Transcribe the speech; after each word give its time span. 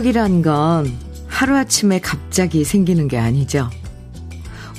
실력이란 0.00 0.42
건 0.42 0.90
하루아침에 1.28 2.00
갑자기 2.00 2.64
생기는 2.64 3.06
게 3.06 3.18
아니죠. 3.18 3.68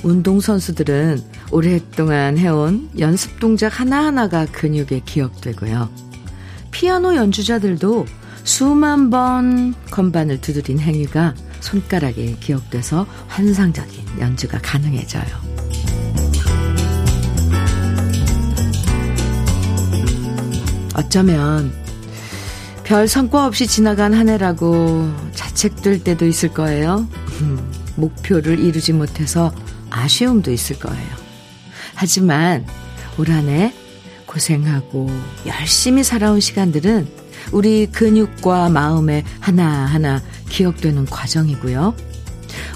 운동선수들은 0.02 1.22
오랫동안 1.50 2.38
해온 2.38 2.90
연습 2.98 3.38
동작 3.38 3.80
하나하나가 3.80 4.46
근육에 4.46 5.02
기억되고요. 5.04 5.88
피아노 6.72 7.14
연주자들도 7.14 8.06
수만 8.42 9.10
번 9.10 9.74
건반을 9.90 10.40
두드린 10.40 10.80
행위가 10.80 11.34
손가락에 11.60 12.36
기억돼서 12.40 13.06
환상적인 13.28 14.18
연주가 14.18 14.58
가능해져요. 14.60 15.24
어쩌면 20.96 21.81
별 22.84 23.06
성과 23.08 23.46
없이 23.46 23.66
지나간 23.66 24.12
한 24.12 24.28
해라고 24.28 25.10
자책될 25.34 26.04
때도 26.04 26.26
있을 26.26 26.50
거예요. 26.52 27.06
목표를 27.96 28.58
이루지 28.58 28.92
못해서 28.92 29.52
아쉬움도 29.90 30.50
있을 30.52 30.78
거예요. 30.78 31.08
하지만 31.94 32.66
올 33.18 33.28
한 33.30 33.48
해 33.48 33.72
고생하고 34.26 35.10
열심히 35.46 36.02
살아온 36.02 36.40
시간들은 36.40 37.06
우리 37.52 37.86
근육과 37.86 38.70
마음에 38.70 39.24
하나하나 39.40 40.22
기억되는 40.48 41.04
과정이고요. 41.06 41.94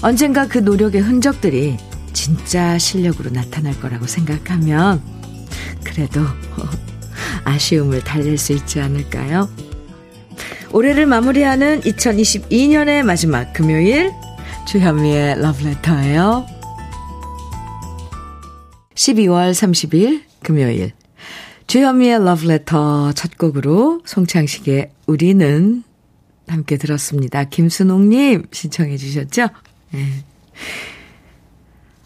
언젠가 0.01 0.47
그 0.47 0.59
노력의 0.59 1.01
흔적들이 1.01 1.77
진짜 2.13 2.77
실력으로 2.77 3.31
나타날 3.31 3.79
거라고 3.79 4.05
생각하면 4.07 5.01
그래도 5.83 6.21
아쉬움을 7.43 8.03
달랠 8.03 8.37
수 8.37 8.53
있지 8.53 8.79
않을까요? 8.79 9.49
올해를 10.71 11.05
마무리하는 11.05 11.81
2022년의 11.81 13.03
마지막 13.03 13.53
금요일 13.53 14.11
주현미의 14.67 15.39
러브레터예요. 15.41 16.45
12월 18.95 19.51
30일 19.51 20.23
금요일 20.43 20.91
주현미의 21.67 22.23
러브레터 22.23 23.13
첫 23.13 23.37
곡으로 23.37 24.01
송창식의 24.05 24.91
우리는 25.07 25.83
함께 26.47 26.77
들었습니다. 26.77 27.43
김순옥님 27.45 28.45
신청해 28.51 28.97
주셨죠? 28.97 29.47
네. 29.91 30.05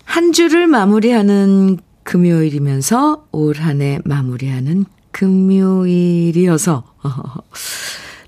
한 0.03 0.33
주를 0.33 0.67
마무리하는 0.67 1.77
금요일이면서 2.03 3.27
올 3.31 3.59
한 3.59 3.81
해 3.81 3.99
마무리하는 4.03 4.85
금요일이어서 5.11 6.83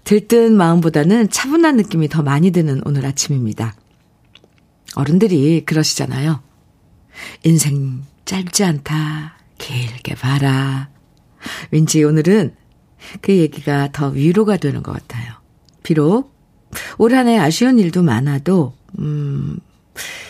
들뜬 0.03 0.55
마음보다는 0.55 1.29
차분한 1.29 1.77
느낌이 1.77 2.09
더 2.09 2.21
많이 2.21 2.51
드는 2.51 2.81
오늘 2.85 3.05
아침입니다. 3.05 3.75
어른들이 4.95 5.63
그러시잖아요. 5.65 6.41
인생 7.43 8.03
짧지 8.25 8.63
않다. 8.63 9.37
길게 9.57 10.15
봐라. 10.15 10.89
왠지 11.71 12.03
오늘은 12.03 12.55
그 13.21 13.35
얘기가 13.35 13.89
더 13.91 14.09
위로가 14.09 14.57
되는 14.57 14.83
것 14.83 14.91
같아요. 14.93 15.33
비록 15.83 16.33
올 16.97 17.13
한해 17.13 17.37
아쉬운 17.37 17.79
일도 17.79 18.01
많아도, 18.03 18.73
음, 18.99 19.59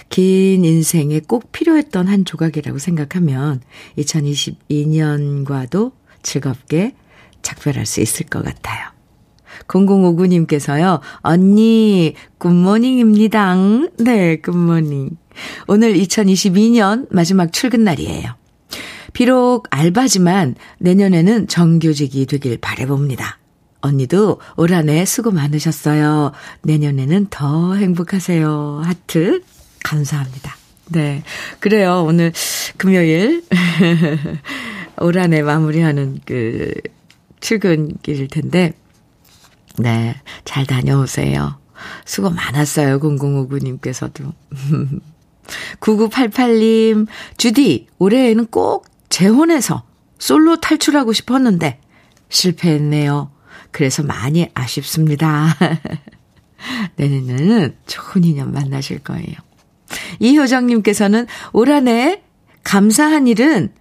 긴 0.09 0.65
인생에 0.65 1.21
꼭 1.21 1.51
필요했던 1.51 2.07
한 2.07 2.25
조각이라고 2.25 2.77
생각하면 2.79 3.61
2022년과도 3.97 5.93
즐겁게 6.21 6.95
작별할 7.41 7.85
수 7.85 8.01
있을 8.01 8.25
것 8.27 8.43
같아요. 8.43 8.92
0059님께서요, 9.67 10.99
언니, 11.21 12.13
good 12.37 12.64
morning입니다. 12.64 13.55
네, 13.99 14.37
good 14.37 14.62
morning. 14.62 15.11
오늘 15.67 15.93
2022년 15.93 17.07
마지막 17.11 17.51
출근 17.51 17.83
날이에요. 17.83 18.35
비록 19.13 19.67
알바지만 19.69 20.55
내년에는 20.79 21.47
정규직이 21.47 22.25
되길 22.25 22.57
바래봅니다. 22.57 23.37
언니도 23.81 24.39
올 24.55 24.71
한 24.71 24.89
해 24.89 25.05
수고 25.05 25.31
많으셨어요. 25.31 26.31
내년에는 26.63 27.27
더 27.29 27.75
행복하세요. 27.75 28.81
하트. 28.83 29.41
감사합니다. 29.83 30.55
네. 30.91 31.23
그래요. 31.59 32.03
오늘 32.07 32.31
금요일. 32.77 33.43
올 35.01 35.17
한 35.17 35.33
해 35.33 35.41
마무리하는 35.41 36.19
그 36.25 36.71
출근길일 37.41 38.27
텐데. 38.29 38.73
네. 39.79 40.15
잘 40.45 40.65
다녀오세요. 40.65 41.57
수고 42.05 42.29
많았어요. 42.29 42.99
0059님께서도. 42.99 44.31
9988님, 45.79 47.07
주디, 47.37 47.87
올해에는 47.99 48.47
꼭 48.47 48.85
재혼해서 49.09 49.83
솔로 50.17 50.59
탈출하고 50.59 51.11
싶었는데 51.13 51.79
실패했네요. 52.29 53.31
그래서 53.71 54.03
많이 54.03 54.49
아쉽습니다. 54.53 55.57
내년에는 56.95 57.75
좋은 57.87 58.23
인연 58.23 58.53
만나실 58.53 58.99
거예요. 58.99 59.35
이효정님께서는 60.19 61.27
올 61.51 61.69
한 61.69 61.87
해 61.87 62.21
감사한 62.63 63.27
일은 63.27 63.73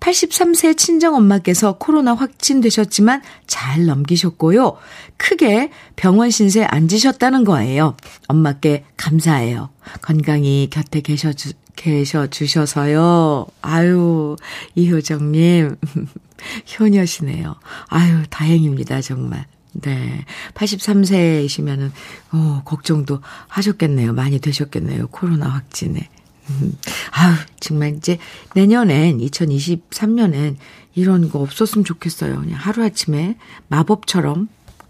83세 0.00 0.76
친정엄마께서 0.76 1.76
코로나 1.78 2.14
확진되셨지만 2.14 3.22
잘 3.46 3.86
넘기셨고요. 3.86 4.76
크게 5.16 5.70
병원 5.96 6.30
신세 6.30 6.64
앉으셨다는 6.64 7.44
거예요. 7.44 7.96
엄마께 8.26 8.84
감사해요. 8.96 9.68
건강히 10.00 10.68
곁에 10.70 11.02
계셔 11.02 11.32
주, 11.32 11.52
계셔 11.76 12.26
주셔서요. 12.26 13.46
아유, 13.62 14.36
이효정님. 14.74 15.76
효녀시네요. 16.80 17.56
아유, 17.88 18.22
다행입니다, 18.30 19.02
정말. 19.02 19.46
네. 19.72 20.24
83세이시면은, 20.54 21.90
어, 22.32 22.62
걱정도 22.64 23.20
하셨겠네요. 23.48 24.14
많이 24.14 24.38
되셨겠네요. 24.40 25.08
코로나 25.08 25.48
확진에. 25.48 26.08
음, 26.50 26.76
아유, 27.12 27.34
정말 27.60 27.94
이제 27.96 28.18
내년엔, 28.54 29.18
2023년엔 29.18 30.56
이런 30.94 31.30
거 31.30 31.38
없었으면 31.40 31.84
좋겠어요. 31.84 32.40
그냥 32.40 32.58
하루아침에 32.58 33.36
마법처럼 33.68 34.48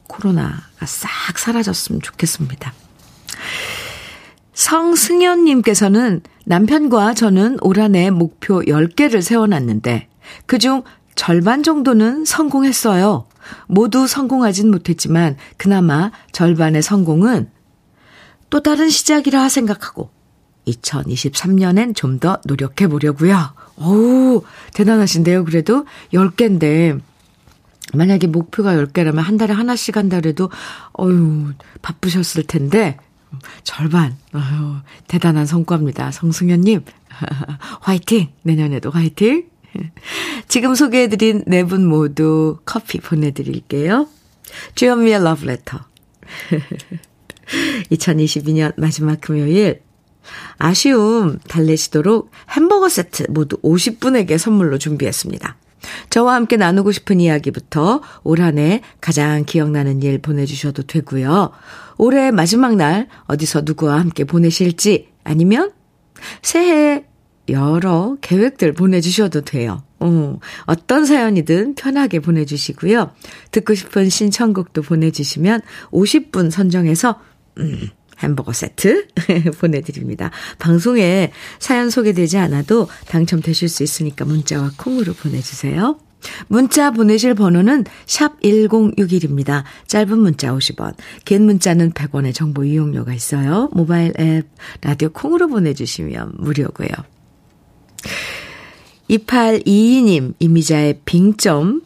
코로나가 0.08 0.62
싹 0.86 1.38
사라졌으면 1.38 2.00
좋겠습니다. 2.02 2.72
성승현님께서는 4.54 6.22
남편과 6.44 7.14
저는 7.14 7.58
올 7.62 7.78
한 7.78 7.94
해 7.94 8.10
목표 8.10 8.60
10개를 8.60 9.22
세워놨는데 9.22 10.08
그중 10.46 10.82
절반 11.14 11.62
정도는 11.62 12.24
성공했어요. 12.24 13.26
모두 13.66 14.06
성공하진 14.06 14.70
못했지만 14.70 15.36
그나마 15.56 16.10
절반의 16.32 16.82
성공은 16.82 17.50
또 18.48 18.62
다른 18.62 18.90
시작이라 18.90 19.48
생각하고 19.48 20.10
2023년엔 20.70 21.94
좀 21.96 22.18
더 22.20 22.38
노력해 22.44 22.86
보려고요. 22.86 23.54
오, 23.78 24.42
대단하신데요. 24.74 25.44
그래도 25.44 25.86
10개인데 26.12 27.00
만약에 27.94 28.26
목표가 28.26 28.74
10개라면 28.74 29.16
한 29.22 29.36
달에 29.38 29.52
하나씩 29.54 29.96
한다 29.96 30.20
그래도 30.20 30.50
어유 30.98 31.52
바쁘셨을 31.82 32.44
텐데 32.44 32.96
절반. 33.64 34.16
아유, 34.32 34.76
대단한 35.06 35.46
성과입니다. 35.46 36.10
성승현 36.10 36.60
님. 36.62 36.84
화이팅! 37.80 38.28
내년에도 38.42 38.90
화이팅! 38.90 39.44
지금 40.48 40.74
소개해드린 40.74 41.44
네 41.46 41.62
분 41.62 41.86
모두 41.86 42.58
커피 42.64 42.98
보내드릴게요. 42.98 44.08
주현미의 44.74 45.22
러브레터. 45.22 45.78
2022년 47.90 48.72
마지막 48.80 49.20
금요일. 49.20 49.82
아쉬움 50.58 51.38
달래시도록 51.48 52.30
햄버거 52.50 52.88
세트 52.88 53.26
모두 53.30 53.56
50분에게 53.62 54.38
선물로 54.38 54.78
준비했습니다. 54.78 55.56
저와 56.10 56.34
함께 56.34 56.56
나누고 56.56 56.92
싶은 56.92 57.20
이야기부터 57.20 58.02
올 58.22 58.40
한 58.40 58.58
해 58.58 58.82
가장 59.00 59.44
기억나는 59.44 60.02
일 60.02 60.18
보내주셔도 60.18 60.82
되고요. 60.82 61.50
올해 61.96 62.30
마지막 62.30 62.76
날 62.76 63.08
어디서 63.26 63.62
누구와 63.64 63.98
함께 63.98 64.24
보내실지 64.24 65.08
아니면 65.24 65.72
새해 66.42 67.04
여러 67.48 68.16
계획들 68.20 68.74
보내주셔도 68.74 69.40
돼요. 69.40 69.82
어, 70.00 70.38
어떤 70.66 71.04
사연이든 71.04 71.74
편하게 71.74 72.20
보내주시고요. 72.20 73.10
듣고 73.50 73.74
싶은 73.74 74.08
신청곡도 74.08 74.82
보내주시면 74.82 75.60
50분 75.90 76.50
선정해서 76.50 77.20
음, 77.58 77.88
햄버거 78.22 78.52
세트 78.52 79.08
보내드립니다. 79.60 80.30
방송에 80.58 81.32
사연 81.58 81.90
소개되지 81.90 82.38
않아도 82.38 82.88
당첨되실 83.08 83.68
수 83.68 83.82
있으니까 83.82 84.24
문자와 84.24 84.72
콩으로 84.76 85.14
보내주세요. 85.14 85.98
문자 86.48 86.90
보내실 86.90 87.34
번호는 87.34 87.84
샵 88.06 88.40
1061입니다. 88.40 89.64
짧은 89.86 90.18
문자 90.18 90.52
50원, 90.52 90.94
긴 91.24 91.44
문자는 91.46 91.92
100원의 91.92 92.34
정보 92.34 92.64
이용료가 92.64 93.14
있어요. 93.14 93.70
모바일 93.72 94.12
앱, 94.20 94.46
라디오 94.82 95.08
콩으로 95.10 95.48
보내주시면 95.48 96.34
무료고요. 96.38 96.88
2822님, 99.08 100.34
이미자의 100.38 101.00
빙점 101.04 101.82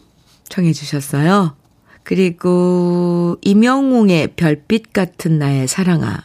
청해 0.48 0.72
주셨어요. 0.72 1.56
그리고 2.04 3.38
이명웅의 3.42 4.34
별빛 4.36 4.92
같은 4.92 5.38
나의 5.38 5.66
사랑아. 5.66 6.22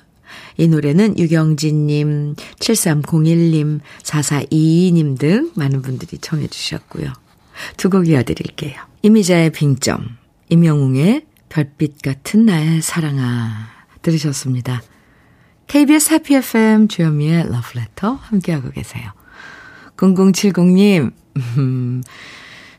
이 0.58 0.68
노래는 0.68 1.18
유경진님, 1.18 2.36
7301님, 2.36 3.80
4422님 4.04 5.18
등 5.18 5.52
많은 5.56 5.82
분들이 5.82 6.18
청해 6.18 6.48
주셨고요. 6.48 7.12
두 7.78 7.90
곡 7.90 8.08
이어드릴게요. 8.10 8.76
이미자의 9.02 9.52
빙점, 9.52 10.18
임영웅의 10.50 11.26
별빛 11.48 12.02
같은 12.02 12.46
나의 12.46 12.82
사랑아 12.82 13.70
들으셨습니다. 14.02 14.82
KBS 15.68 16.14
해피 16.14 16.36
FM 16.36 16.90
주현미의 16.90 17.50
러브레터 17.52 18.14
함께하고 18.14 18.72
계세요. 18.72 19.12
0070님, 19.96 21.12
음, 21.58 22.04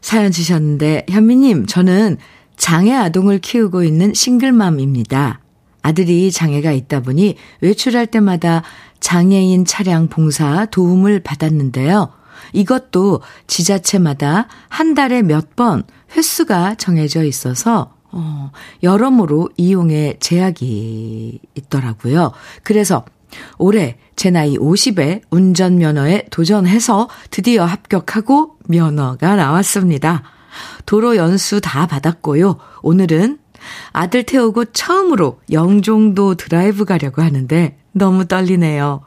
사연 0.00 0.32
주셨는데, 0.32 1.06
현미님, 1.08 1.66
저는 1.66 2.18
장애 2.60 2.92
아동을 2.92 3.38
키우고 3.38 3.84
있는 3.84 4.12
싱글맘입니다. 4.12 5.40
아들이 5.80 6.30
장애가 6.30 6.72
있다 6.72 7.00
보니 7.00 7.36
외출할 7.62 8.06
때마다 8.06 8.62
장애인 9.00 9.64
차량 9.64 10.08
봉사 10.08 10.66
도움을 10.66 11.20
받았는데요. 11.20 12.10
이것도 12.52 13.22
지자체마다 13.46 14.46
한 14.68 14.94
달에 14.94 15.22
몇 15.22 15.56
번 15.56 15.84
횟수가 16.14 16.74
정해져 16.74 17.24
있어서 17.24 17.94
어, 18.12 18.50
여러모로 18.82 19.48
이용에 19.56 20.16
제약이 20.20 21.40
있더라고요. 21.54 22.32
그래서 22.62 23.06
올해 23.56 23.96
제 24.16 24.30
나이 24.30 24.58
50에 24.58 25.22
운전면허에 25.30 26.26
도전해서 26.30 27.08
드디어 27.30 27.64
합격하고 27.64 28.58
면허가 28.68 29.36
나왔습니다. 29.36 30.24
도로 30.86 31.16
연수 31.16 31.60
다 31.60 31.86
받았고요. 31.86 32.56
오늘은 32.82 33.38
아들 33.92 34.24
태우고 34.24 34.66
처음으로 34.66 35.40
영종도 35.50 36.34
드라이브 36.36 36.84
가려고 36.84 37.22
하는데 37.22 37.76
너무 37.92 38.26
떨리네요. 38.26 39.02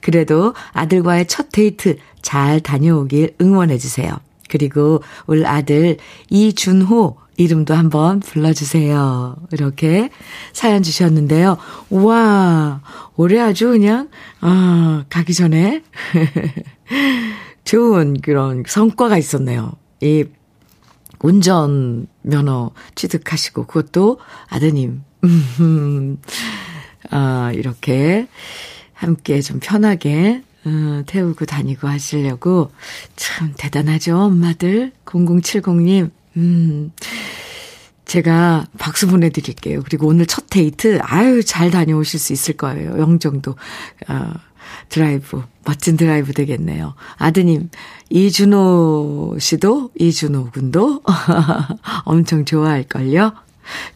그래도 0.00 0.54
아들과의 0.72 1.26
첫 1.28 1.48
데이트 1.52 1.96
잘 2.22 2.60
다녀오길 2.60 3.36
응원해주세요. 3.40 4.18
그리고 4.48 5.02
울 5.26 5.46
아들 5.46 5.98
이준호 6.30 7.16
이름도 7.36 7.72
한번 7.74 8.18
불러주세요. 8.18 9.36
이렇게 9.52 10.10
사연 10.52 10.82
주셨는데요. 10.82 11.56
우와, 11.88 12.80
올해 13.16 13.38
아주 13.40 13.68
그냥, 13.68 14.08
아, 14.40 15.04
가기 15.08 15.32
전에 15.34 15.84
좋은 17.64 18.20
그런 18.20 18.64
성과가 18.66 19.18
있었네요. 19.18 19.72
이 20.00 20.24
운전 21.20 22.06
면허 22.22 22.70
취득하시고 22.94 23.66
그것도 23.66 24.18
아드님 24.48 25.02
음, 25.24 26.18
아, 27.10 27.52
이렇게 27.54 28.28
함께 28.92 29.40
좀 29.40 29.60
편하게 29.60 30.42
어, 30.64 31.02
태우고 31.06 31.46
다니고 31.46 31.88
하시려고 31.88 32.72
참 33.16 33.54
대단하죠, 33.56 34.18
엄마들. 34.18 34.92
0070님. 35.04 36.10
음. 36.36 36.92
제가 38.04 38.66
박수 38.78 39.06
보내드릴게요. 39.06 39.82
그리고 39.84 40.06
오늘 40.06 40.24
첫 40.24 40.46
데이트, 40.48 40.98
아유, 41.02 41.44
잘 41.44 41.70
다녀오실 41.70 42.18
수 42.18 42.32
있을 42.32 42.56
거예요. 42.56 42.98
영종도. 42.98 43.54
어, 44.08 44.32
드라이브, 44.88 45.42
멋진 45.64 45.96
드라이브 45.96 46.32
되겠네요. 46.32 46.94
아드님, 47.16 47.70
이준호 48.10 49.36
씨도, 49.38 49.90
이준호 49.98 50.50
군도 50.52 51.02
엄청 52.04 52.44
좋아할걸요? 52.44 53.32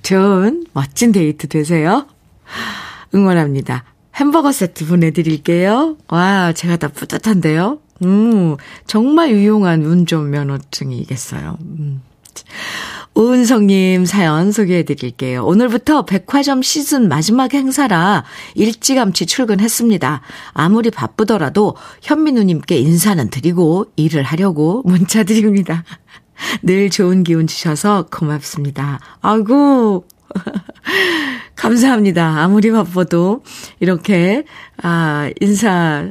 좋은, 0.03 0.67
멋진 0.73 1.13
데이트 1.13 1.49
되세요. 1.49 2.07
응원합니다. 3.15 3.85
햄버거 4.15 4.53
세트 4.53 4.87
보내드릴게요. 4.87 5.97
와, 6.09 6.53
제가 6.53 6.77
다 6.77 6.89
뿌듯한데요? 6.89 7.79
음, 8.05 8.57
정말 8.87 9.31
유용한 9.31 9.83
운전면허증이겠어요. 9.85 11.57
음. 11.61 12.03
오은성님 13.15 14.07
사연 14.07 14.53
소개해 14.53 14.85
드릴게요. 14.85 15.45
오늘부터 15.45 16.07
백화점 16.07 16.63
시즌 16.63 17.09
마지막 17.09 17.53
행사라 17.53 18.25
일찌감치 18.55 19.27
출근했습니다. 19.27 20.23
아무리 20.55 20.91
바쁘더라도 20.91 21.77
현민우님께 22.01 22.77
인사는 22.77 23.29
드리고 23.29 23.87
일을 23.97 24.23
하려고 24.23 24.83
문자 24.87 25.25
드립니다. 25.25 25.85
늘 26.63 26.89
좋은 26.89 27.23
기운 27.23 27.47
주셔서 27.47 28.07
고맙습니다. 28.11 28.99
아이고. 29.21 30.07
감사합니다. 31.55 32.43
아무리 32.43 32.71
바빠도 32.71 33.43
이렇게, 33.79 34.45
아, 34.83 35.31
인사 35.41 36.11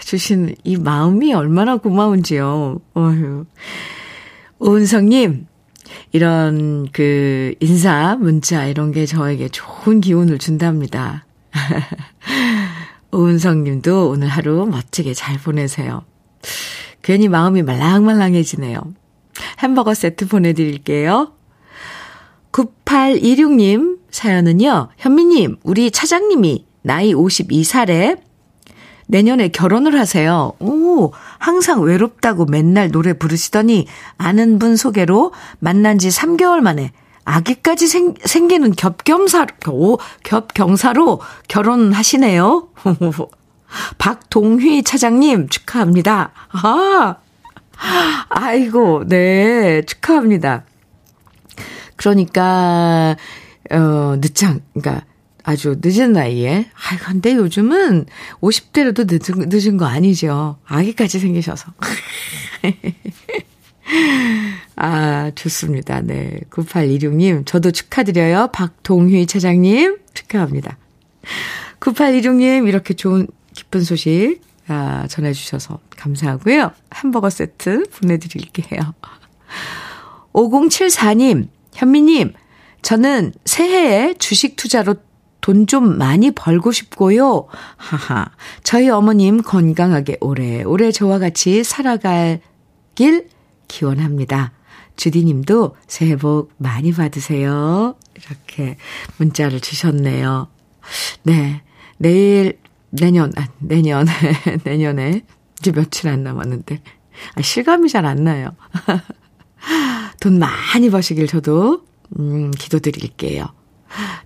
주신 0.00 0.54
이 0.64 0.76
마음이 0.78 1.34
얼마나 1.34 1.76
고마운지요. 1.76 2.80
어휴. 2.94 3.44
오은성님, 4.58 5.46
이런 6.14 6.86
그 6.92 7.56
인사, 7.58 8.14
문자 8.14 8.66
이런 8.66 8.92
게 8.92 9.04
저에게 9.04 9.48
좋은 9.48 10.00
기운을 10.00 10.38
준답니다. 10.38 11.26
오은성 13.10 13.64
님도 13.64 14.10
오늘 14.10 14.28
하루 14.28 14.64
멋지게 14.64 15.12
잘 15.12 15.38
보내세요. 15.38 16.04
괜히 17.02 17.26
마음이 17.28 17.62
말랑말랑해지네요. 17.62 18.80
햄버거 19.58 19.92
세트 19.92 20.28
보내드릴게요. 20.28 21.32
9826님 22.52 23.98
사연은요, 24.12 24.90
현미님, 24.96 25.56
우리 25.64 25.90
차장님이 25.90 26.64
나이 26.82 27.12
52살에 27.12 28.20
내년에 29.06 29.48
결혼을 29.48 29.98
하세요. 29.98 30.52
오, 30.60 31.12
항상 31.38 31.82
외롭다고 31.82 32.46
맨날 32.46 32.90
노래 32.90 33.12
부르시더니 33.12 33.86
아는 34.16 34.58
분 34.58 34.76
소개로 34.76 35.32
만난 35.58 35.98
지 35.98 36.08
3개월 36.08 36.60
만에 36.60 36.92
아기까지 37.24 37.86
생, 37.86 38.14
생기는 38.24 38.72
겹겸사, 38.72 39.46
오, 39.68 39.98
겹경사로 40.22 41.20
결혼하시네요. 41.48 42.68
박동휘 43.98 44.84
차장님 44.84 45.48
축하합니다. 45.48 46.32
아, 46.52 47.16
아이고, 48.28 49.04
네, 49.08 49.82
축하합니다. 49.82 50.64
그러니까, 51.96 53.16
어, 53.70 54.16
늦장, 54.20 54.60
그러니까, 54.74 55.04
아주 55.44 55.76
늦은 55.80 56.12
나이에. 56.12 56.70
아, 56.74 56.96
근데 57.04 57.34
요즘은 57.34 58.06
50대로도 58.40 59.06
늦은, 59.06 59.48
늦은 59.50 59.76
거 59.76 59.84
아니죠. 59.84 60.58
아기까지 60.64 61.20
생기셔서. 61.20 61.72
아, 64.76 65.30
좋습니다. 65.34 66.00
네. 66.00 66.40
9826님, 66.50 67.46
저도 67.46 67.70
축하드려요. 67.70 68.48
박동휘 68.52 69.26
차장님, 69.26 69.98
축하합니다. 70.14 70.78
9826님, 71.78 72.66
이렇게 72.66 72.94
좋은, 72.94 73.28
기쁜 73.52 73.84
소식, 73.84 74.40
아, 74.66 75.06
전해주셔서 75.08 75.78
감사하고요. 75.96 76.72
햄버거 76.94 77.28
세트 77.28 77.84
보내드릴게요. 77.90 78.94
5074님, 80.32 81.48
현미님, 81.74 82.32
저는 82.80 83.34
새해에 83.44 84.14
주식 84.14 84.56
투자로 84.56 84.96
돈 85.44 85.66
좀 85.66 85.98
많이 85.98 86.30
벌고 86.30 86.72
싶고요. 86.72 87.46
하하. 87.76 88.30
저희 88.62 88.88
어머님 88.88 89.42
건강하게 89.42 90.16
오래오래 90.22 90.90
저와 90.90 91.18
같이 91.18 91.62
살아가길 91.62 93.28
기원합니다. 93.68 94.52
주디님도 94.96 95.76
새해 95.86 96.16
복 96.16 96.50
많이 96.56 96.92
받으세요. 96.92 97.94
이렇게 98.14 98.78
문자를 99.18 99.60
주셨네요. 99.60 100.48
네. 101.24 101.62
내일, 101.98 102.58
내년, 102.88 103.30
아, 103.36 103.46
내년, 103.58 104.06
내년에 104.64 105.26
이제 105.58 105.72
며칠 105.72 106.08
안 106.08 106.22
남았는데. 106.22 106.80
아, 107.34 107.42
실감이 107.42 107.90
잘 107.90 108.06
안 108.06 108.24
나요. 108.24 108.48
돈 110.20 110.38
많이 110.38 110.88
버시길 110.88 111.26
저도, 111.26 111.84
음, 112.18 112.50
기도드릴게요. 112.52 113.46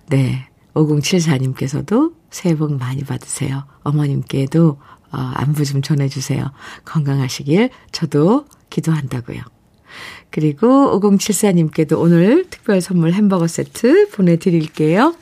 네. 0.07 0.48
5074님께서도 0.85 2.13
새해 2.31 2.55
복 2.55 2.73
많이 2.77 3.03
받으세요. 3.03 3.65
어머님께도, 3.83 4.77
어, 5.11 5.17
안부 5.17 5.65
좀 5.65 5.81
전해주세요. 5.81 6.51
건강하시길 6.85 7.69
저도 7.91 8.45
기도한다고요. 8.69 9.41
그리고 10.29 10.99
5074님께도 10.99 11.99
오늘 11.99 12.45
특별 12.49 12.81
선물 12.81 13.13
햄버거 13.13 13.47
세트 13.47 14.09
보내드릴게요. 14.11 15.15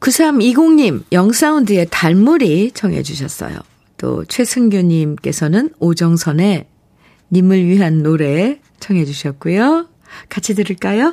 9320님, 0.00 1.04
영사운드의 1.10 1.88
달물이 1.90 2.72
청해주셨어요. 2.72 3.58
또 3.96 4.24
최승규님께서는 4.26 5.70
오정선의 5.80 6.66
님을 7.32 7.66
위한 7.66 8.02
노래 8.02 8.60
청해주셨고요. 8.80 9.88
같이 10.28 10.54
들을까요? 10.54 11.12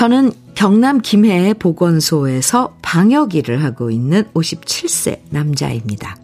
저는 0.00 0.32
경남 0.54 1.02
김해 1.02 1.52
보건소에서 1.52 2.74
방역 2.80 3.34
일을 3.34 3.62
하고 3.62 3.90
있는 3.90 4.24
57세 4.32 5.20
남자입니다. 5.28 6.16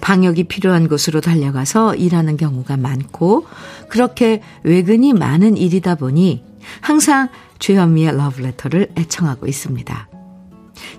방역이 0.00 0.44
필요한 0.44 0.86
곳으로 0.86 1.20
달려가서 1.20 1.96
일하는 1.96 2.36
경우가 2.36 2.76
많고 2.76 3.48
그렇게 3.88 4.40
외근이 4.62 5.14
많은 5.14 5.56
일이다 5.56 5.96
보니 5.96 6.44
항상 6.80 7.28
주현미의 7.58 8.16
러브레터를 8.16 8.90
애청하고 8.96 9.48
있습니다. 9.48 10.08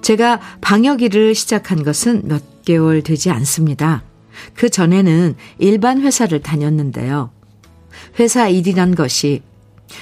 제가 0.01 0.41
방역 0.59 1.03
일을 1.03 1.33
시작한 1.35 1.85
것은 1.85 2.23
몇 2.25 2.65
개월 2.65 3.01
되지 3.01 3.29
않습니다. 3.29 4.03
그 4.55 4.69
전에는 4.69 5.35
일반 5.57 6.01
회사를 6.01 6.41
다녔는데요. 6.41 7.29
회사 8.19 8.49
일이란 8.49 8.93
것이 8.93 9.41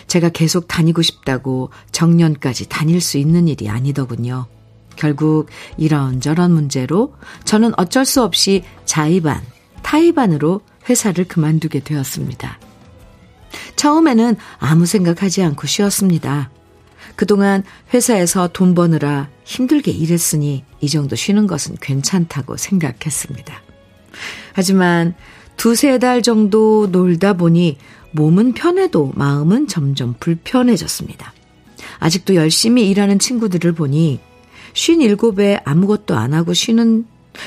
제가 0.07 0.29
계속 0.29 0.67
다니고 0.67 1.01
싶다고 1.01 1.69
정년까지 1.91 2.69
다닐 2.69 3.01
수 3.01 3.17
있는 3.17 3.47
일이 3.47 3.69
아니더군요. 3.69 4.47
결국 4.95 5.47
이런저런 5.77 6.51
문제로 6.51 7.15
저는 7.45 7.73
어쩔 7.77 8.05
수 8.05 8.23
없이 8.23 8.63
자의반, 8.85 9.41
타의반으로 9.81 10.61
회사를 10.89 11.27
그만두게 11.27 11.79
되었습니다. 11.79 12.59
처음에는 13.75 14.35
아무 14.59 14.85
생각하지 14.85 15.43
않고 15.43 15.67
쉬었습니다. 15.67 16.51
그동안 17.15 17.63
회사에서 17.93 18.47
돈 18.47 18.73
버느라 18.73 19.29
힘들게 19.43 19.91
일했으니 19.91 20.63
이 20.79 20.89
정도 20.89 21.15
쉬는 21.15 21.47
것은 21.47 21.75
괜찮다고 21.81 22.57
생각했습니다. 22.57 23.61
하지만 24.53 25.15
두세 25.57 25.99
달 25.99 26.21
정도 26.21 26.87
놀다 26.91 27.33
보니 27.33 27.77
몸은 28.11 28.53
편해도 28.53 29.13
마음은 29.15 29.67
점점 29.67 30.15
불편해졌습니다. 30.19 31.33
아직도 31.99 32.35
열심히 32.35 32.89
일하는 32.89 33.19
친구들을 33.19 33.71
보니 33.73 34.19
57에 34.73 35.61
아무것도 35.65 36.15
안 36.15 36.33
하고 36.33 36.53
쉬는 36.53 37.05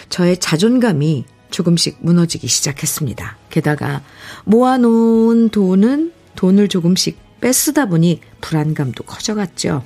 저의 0.09 0.39
자존감이 0.39 1.25
조금씩 1.51 1.99
무너지기 2.01 2.49
시작했습니다. 2.49 3.37
게다가 3.51 4.03
모아놓은 4.45 5.51
돈은 5.51 6.13
돈을 6.35 6.69
조금씩 6.69 7.19
뺏쓰다 7.41 7.87
보니 7.87 8.21
불안감도 8.41 9.05
커져갔죠. 9.05 9.85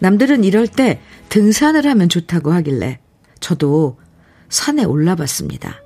남들은 0.00 0.44
이럴 0.44 0.66
때 0.66 1.00
등산을 1.28 1.86
하면 1.86 2.08
좋다고 2.08 2.52
하길래 2.52 2.98
저도 3.40 3.98
산에 4.48 4.84
올라봤습니다. 4.84 5.85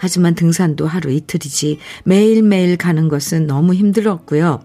하지만 0.00 0.34
등산도 0.34 0.86
하루 0.86 1.12
이틀이지 1.12 1.78
매일매일 2.04 2.78
가는 2.78 3.08
것은 3.08 3.46
너무 3.46 3.74
힘들었고요. 3.74 4.64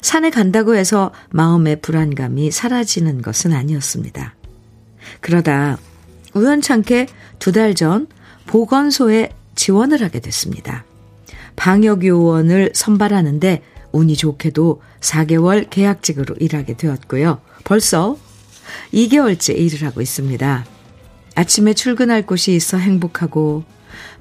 산에 0.00 0.30
간다고 0.30 0.74
해서 0.74 1.12
마음의 1.32 1.82
불안감이 1.82 2.50
사라지는 2.50 3.20
것은 3.20 3.52
아니었습니다. 3.52 4.34
그러다 5.20 5.76
우연찮게 6.32 7.08
두 7.38 7.52
달 7.52 7.74
전 7.74 8.06
보건소에 8.46 9.30
지원을 9.54 10.02
하게 10.02 10.20
됐습니다. 10.20 10.84
방역요원을 11.56 12.70
선발하는데 12.74 13.62
운이 13.92 14.16
좋게도 14.16 14.80
4개월 15.00 15.68
계약직으로 15.68 16.36
일하게 16.40 16.76
되었고요. 16.78 17.40
벌써 17.64 18.16
2개월째 18.94 19.58
일을 19.58 19.86
하고 19.86 20.00
있습니다. 20.00 20.64
아침에 21.34 21.74
출근할 21.74 22.24
곳이 22.24 22.54
있어 22.54 22.78
행복하고 22.78 23.64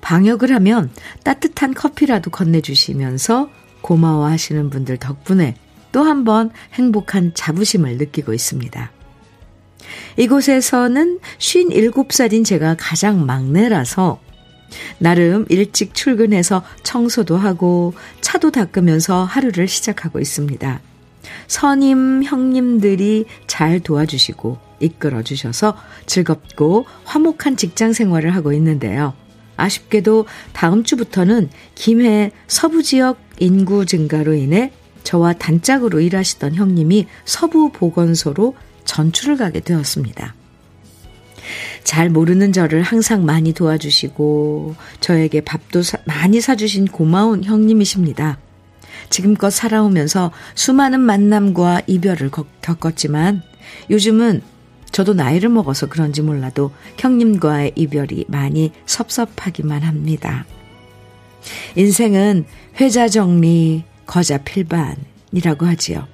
방역을 0.04 0.54
하면 0.56 0.92
따뜻한 1.24 1.74
커피라도 1.74 2.30
건네주시면서 2.30 3.50
고마워하시는 3.82 4.70
분들 4.70 4.98
덕분에 4.98 5.56
또 5.92 6.04
한 6.04 6.24
번 6.24 6.50
행복한 6.74 7.34
자부심을 7.34 7.98
느끼고 7.98 8.34
있습니다. 8.34 8.92
이곳에서는 10.18 11.20
57살인 11.40 12.46
제가 12.46 12.76
가장 12.80 13.26
막내라서 13.26 14.20
나름 14.98 15.46
일찍 15.50 15.94
출근해서 15.94 16.64
청소도 16.84 17.38
하고 17.38 17.94
차도 18.22 18.52
닦으면서 18.52 19.24
하루를 19.24 19.68
시작하고 19.68 20.20
있습니다. 20.20 20.82
선임 21.48 22.24
형님들이 22.24 23.26
잘 23.46 23.80
도와주시고 23.80 24.58
이끌어 24.80 25.22
주셔서 25.22 25.78
즐겁고 26.08 26.86
화목한 27.06 27.56
직장 27.56 27.94
생활을 27.94 28.36
하고 28.36 28.52
있는데요. 28.54 29.14
아쉽게도 29.58 30.26
다음 30.54 30.84
주부터는 30.84 31.50
김해 31.76 32.32
서부 32.48 32.84
지역 32.84 33.20
인구 33.40 33.86
증가로 33.86 34.34
인해 34.34 34.72
저와 35.04 35.34
단짝으로 35.34 36.00
일하시던 36.00 36.56
형님이 36.56 37.08
서부 37.26 37.72
보건소로 37.72 38.56
전출을 38.86 39.38
가게 39.38 39.60
되었습니다. 39.60 40.36
잘 41.84 42.10
모르는 42.10 42.54
저를 42.54 42.82
항상 42.82 43.26
많이 43.26 43.54
도와주시고 43.54 44.76
저에게 45.02 45.42
밥도 45.42 45.84
사, 45.84 45.98
많이 46.06 46.40
사주신 46.40 46.88
고마운 46.88 47.44
형님이십니다. 47.44 48.38
지금껏 49.10 49.50
살아오면서 49.50 50.32
수많은 50.56 51.02
만남과 51.02 51.82
이별을 51.88 52.32
겪었지만 52.62 53.44
요즘은 53.90 54.42
저도 54.94 55.14
나이를 55.16 55.50
먹어서 55.50 55.88
그런지 55.88 56.22
몰라도 56.22 56.72
형님과의 57.00 57.74
이별이 57.76 58.26
많이 58.30 58.72
섭섭하기만 58.86 59.82
합니다. 59.82 60.46
인생은 61.76 62.46
회자 62.80 63.10
정리, 63.10 63.84
거자 64.06 64.38
필반이라고 64.38 65.66
하지요. 65.66 66.08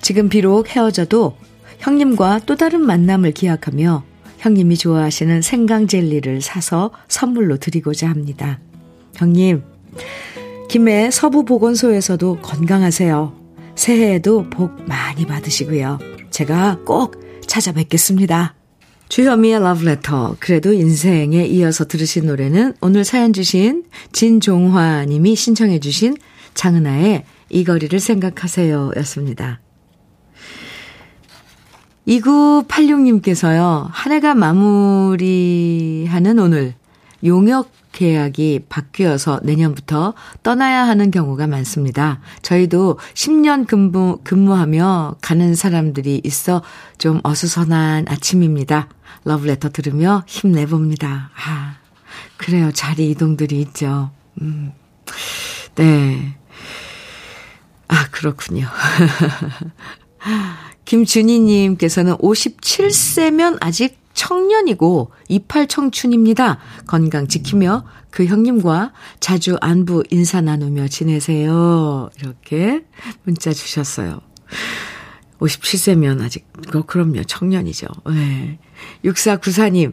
지금 0.00 0.28
비록 0.28 0.74
헤어져도 0.74 1.36
형님과 1.80 2.42
또 2.46 2.56
다른 2.56 2.80
만남을 2.80 3.32
기약하며 3.32 4.04
형님이 4.38 4.76
좋아하시는 4.76 5.42
생강 5.42 5.88
젤리를 5.88 6.42
사서 6.42 6.92
선물로 7.08 7.56
드리고자 7.56 8.08
합니다. 8.08 8.60
형님, 9.16 9.64
김해 10.68 11.10
서부보건소에서도 11.10 12.38
건강하세요. 12.40 13.32
새해에도 13.74 14.48
복 14.48 14.84
많이 14.86 15.26
받으시고요. 15.26 15.98
제가 16.30 16.78
꼭 16.84 17.24
찾아뵙겠습니다. 17.46 18.54
주현미의 19.08 19.60
러브레터. 19.60 20.36
그래도 20.40 20.72
인생에 20.72 21.46
이어서 21.46 21.86
들으신 21.86 22.26
노래는 22.26 22.74
오늘 22.80 23.04
사연 23.04 23.32
주신 23.32 23.84
진종화 24.12 25.04
님이 25.04 25.36
신청해 25.36 25.78
주신 25.80 26.16
장은아의 26.54 27.24
이 27.50 27.64
거리를 27.64 28.00
생각하세요 28.00 28.92
였습니다. 28.96 29.60
2986님께서요, 32.08 33.88
한 33.90 34.12
해가 34.12 34.34
마무리하는 34.34 36.38
오늘, 36.38 36.74
용역 37.24 37.70
계약이 37.94 38.64
바뀌어서 38.68 39.40
내년부터 39.44 40.12
떠나야 40.42 40.86
하는 40.86 41.10
경우가 41.10 41.46
많습니다. 41.46 42.20
저희도 42.42 42.98
10년 43.14 43.66
근무, 43.66 44.18
근무하며 44.24 45.16
가는 45.22 45.54
사람들이 45.54 46.20
있어 46.24 46.62
좀 46.98 47.20
어수선한 47.22 48.06
아침입니다. 48.08 48.88
러브레터 49.24 49.70
들으며 49.70 50.24
힘내봅니다. 50.26 51.30
아, 51.34 51.76
그래요. 52.36 52.72
자리 52.72 53.10
이동들이 53.10 53.60
있죠. 53.60 54.10
음, 54.42 54.72
네. 55.76 56.36
아, 57.86 58.08
그렇군요. 58.10 58.66
김준희님께서는 60.84 62.16
57세면 62.16 63.58
아직 63.60 64.03
청년이고 64.14 65.10
이팔 65.28 65.68
청춘입니다. 65.68 66.58
건강 66.86 67.28
지키며 67.28 67.84
그 68.10 68.24
형님과 68.26 68.92
자주 69.20 69.56
안부 69.60 70.04
인사 70.10 70.40
나누며 70.40 70.88
지내세요. 70.88 72.10
이렇게 72.18 72.84
문자 73.24 73.52
주셨어요. 73.52 74.20
57세면 75.40 76.22
아직, 76.22 76.46
그, 76.70 76.84
그럼요. 76.84 77.24
청년이죠. 77.24 77.88
네. 78.06 78.58
6494님. 79.04 79.92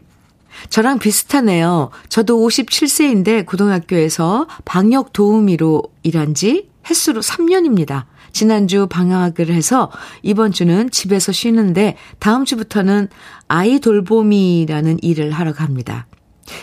저랑 0.70 1.00
비슷하네요. 1.00 1.90
저도 2.10 2.38
57세인데 2.48 3.46
고등학교에서 3.46 4.48
방역 4.66 5.13
도우미로 5.13 5.84
일한 6.04 6.34
지 6.34 6.70
횟수로 6.90 7.22
3년입니다. 7.22 8.06
지난주 8.32 8.88
방학을 8.88 9.50
해서 9.50 9.92
이번 10.24 10.52
주는 10.52 10.90
집에서 10.90 11.32
쉬는데 11.32 11.96
다음 12.20 12.46
주부터는 12.46 13.08
아이 13.48 13.80
돌보미라는 13.80 15.00
일을 15.02 15.32
하러 15.32 15.54
갑니다. 15.54 16.08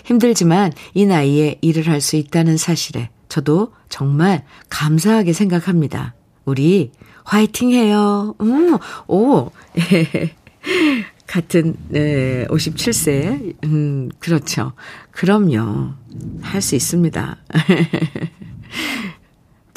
힘들지만 0.05 0.73
이 0.95 1.07
나이에 1.07 1.57
일을 1.61 1.89
할 1.89 2.01
수 2.01 2.17
있다는 2.17 2.57
사실에 2.57 3.11
저도 3.29 3.73
정말 3.89 4.45
감사하게 4.71 5.33
생각합니다. 5.33 6.15
우리 6.45 6.93
화이팅 7.25 7.71
해요. 7.73 8.35
음, 8.41 8.79
오, 9.07 9.51
같은, 11.27 11.77
네, 11.89 12.47
57세. 12.47 13.55
음, 13.65 14.09
그렇죠. 14.19 14.73
그럼요. 15.11 15.91
할 16.41 16.63
수 16.63 16.75
있습니다. 16.75 17.37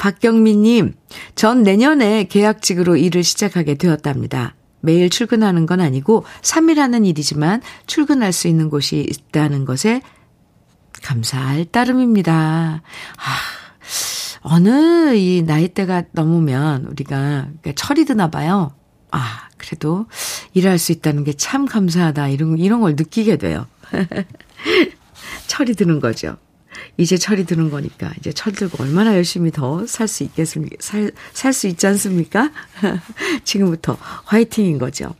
박경민님, 0.02 0.94
전 1.36 1.62
내년에 1.62 2.24
계약직으로 2.24 2.96
일을 2.96 3.22
시작하게 3.22 3.76
되었답니다. 3.76 4.56
매일 4.80 5.08
출근하는 5.08 5.64
건 5.64 5.80
아니고 5.80 6.24
3일 6.40 6.78
하는 6.78 7.04
일이지만 7.04 7.62
출근할 7.86 8.32
수 8.32 8.48
있는 8.48 8.68
곳이 8.68 9.06
있다는 9.08 9.64
것에 9.64 10.02
감사할 11.04 11.66
따름입니다. 11.66 12.82
아, 12.82 14.40
어느 14.40 15.14
이 15.14 15.42
나이대가 15.42 16.02
넘으면 16.10 16.86
우리가 16.86 17.46
철이 17.76 18.04
드나 18.04 18.28
봐요. 18.28 18.74
아, 19.12 19.48
그래도 19.56 20.06
일할 20.52 20.78
수 20.78 20.90
있다는 20.90 21.22
게 21.22 21.32
참 21.36 21.64
감사하다. 21.64 22.26
이런, 22.30 22.58
이런 22.58 22.80
걸 22.80 22.96
느끼게 22.96 23.36
돼요. 23.36 23.68
철이 25.46 25.74
드는 25.76 26.00
거죠. 26.00 26.38
이제 26.96 27.16
철이 27.16 27.44
드는 27.44 27.70
거니까 27.70 28.12
이제 28.18 28.32
철 28.32 28.52
들고 28.52 28.82
얼마나 28.82 29.14
열심히 29.14 29.50
더 29.50 29.84
살 29.86 30.08
수 30.08 30.24
있겠습니까? 30.24 30.76
살, 30.80 31.10
살 31.32 31.52
수 31.52 31.66
있지 31.68 31.86
않습니까? 31.86 32.50
지금부터 33.44 33.96
화이팅인 34.24 34.78
거죠. 34.78 35.14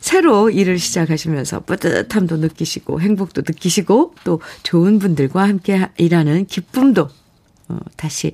새로 0.00 0.50
일을 0.50 0.78
시작하시면서 0.78 1.60
뿌듯함도 1.64 2.36
느끼시고 2.36 3.00
행복도 3.00 3.42
느끼시고 3.46 4.14
또 4.24 4.40
좋은 4.62 4.98
분들과 4.98 5.42
함께 5.48 5.88
일하는 5.96 6.46
기쁨도 6.46 7.08
어, 7.68 7.78
다시 7.96 8.32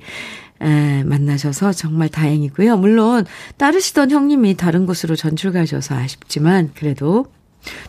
에, 0.59 1.03
만나셔서 1.03 1.73
정말 1.73 2.09
다행이고요. 2.09 2.77
물론 2.77 3.25
따르시던 3.57 4.11
형님이 4.11 4.55
다른 4.55 4.85
곳으로 4.85 5.15
전출 5.15 5.51
가셔서 5.51 5.95
아쉽지만 5.95 6.71
그래도 6.75 7.25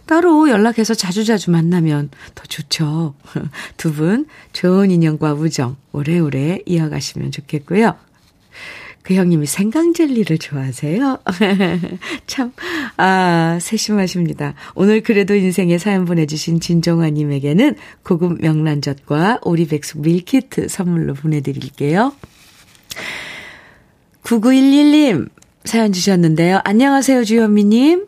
따로 0.07 0.49
연락해서 0.49 0.95
자주자주 0.95 1.51
만나면 1.51 2.11
더 2.35 2.45
좋죠. 2.45 3.15
두 3.77 3.93
분 3.93 4.27
좋은 4.53 4.91
인연과 4.91 5.35
우정 5.35 5.77
오래오래 5.93 6.61
이어가시면 6.67 7.31
좋겠고요. 7.31 7.95
그 9.03 9.15
형님이 9.15 9.47
생강젤리를 9.47 10.39
좋아하세요? 10.39 11.19
참, 12.29 12.53
아, 12.97 13.59
세심하십니다. 13.61 14.55
오늘 14.77 15.03
그래도 15.03 15.35
인생에 15.35 15.77
사연 15.79 16.05
보내주신 16.05 16.61
진정아님에게는 16.61 17.75
고급 18.05 18.41
명란젓과 18.41 19.41
오리백숙 19.43 20.03
밀키트 20.03 20.69
선물로 20.69 21.15
보내드릴게요. 21.15 22.13
9911님, 24.23 25.29
사연 25.65 25.93
주셨는데요. 25.93 26.61
안녕하세요, 26.65 27.25
주현미님. 27.25 28.07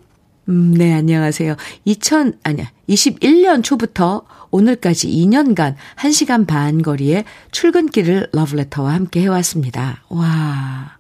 음, 0.48 0.74
네, 0.74 0.92
안녕하세요. 0.92 1.56
2000, 1.84 2.34
아니야, 2.42 2.70
21년 2.88 3.62
초부터 3.62 4.22
오늘까지 4.50 5.08
2년간 5.08 5.74
1시간 5.96 6.46
반 6.46 6.82
거리에 6.82 7.24
출근길을 7.50 8.28
러브레터와 8.32 8.92
함께 8.92 9.22
해왔습니다. 9.22 10.04
와. 10.08 10.98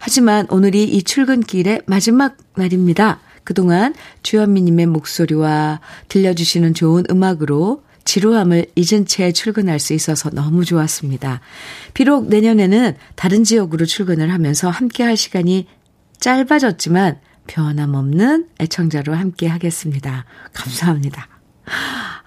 하지만 0.00 0.46
오늘이 0.50 0.84
이 0.84 1.02
출근길의 1.02 1.82
마지막 1.86 2.36
날입니다. 2.56 3.20
그동안 3.44 3.94
주현미님의 4.22 4.86
목소리와 4.86 5.80
들려주시는 6.08 6.74
좋은 6.74 7.04
음악으로 7.10 7.82
지루함을 8.04 8.66
잊은 8.74 9.06
채 9.06 9.32
출근할 9.32 9.78
수 9.78 9.94
있어서 9.94 10.30
너무 10.30 10.64
좋았습니다. 10.64 11.40
비록 11.94 12.28
내년에는 12.28 12.96
다른 13.14 13.44
지역으로 13.44 13.86
출근을 13.86 14.32
하면서 14.32 14.68
함께 14.68 15.04
할 15.04 15.16
시간이 15.16 15.66
짧아졌지만 16.18 17.18
변함없는 17.46 18.48
애청자로 18.60 19.14
함께 19.14 19.48
하겠습니다. 19.48 20.24
감사합니다. 20.52 21.28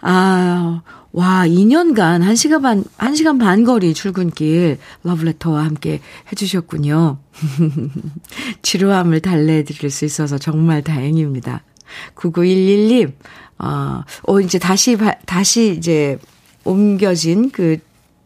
아, 0.02 0.82
와, 1.13 1.43
2년간 1.45 2.21
1시간 2.21 2.62
반, 2.62 2.84
1시간 2.97 3.39
반 3.39 3.63
거리 3.63 3.93
출근길 3.93 4.80
러브레터와 5.04 5.63
함께 5.63 6.02
해주셨군요. 6.32 7.19
지루함을 8.62 9.21
달래드릴 9.21 9.91
수 9.91 10.06
있어서 10.06 10.38
정말 10.38 10.82
다행입니다. 10.82 11.63
9911님, 12.15 13.13
어, 13.60 14.04
어, 14.23 14.39
이제 14.41 14.60
다시, 14.60 14.97
다시 15.26 15.76
이제 15.78 16.17
옮겨진 16.63 17.52
그 17.52 17.78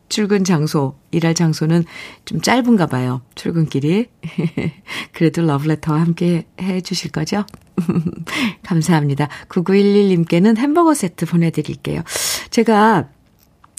출근 0.10 0.44
장소, 0.44 0.96
일할 1.12 1.34
장소는 1.34 1.84
좀 2.26 2.42
짧은가 2.42 2.88
봐요. 2.88 3.22
출근길이. 3.36 4.08
그래도 5.14 5.42
러브레터와 5.42 6.00
함께 6.00 6.48
해 6.60 6.82
주실 6.82 7.12
거죠? 7.12 7.46
감사합니다. 8.64 9.28
9911님께는 9.50 10.58
햄버거 10.58 10.94
세트 10.94 11.26
보내드릴게요. 11.26 12.04
제가 12.50 13.10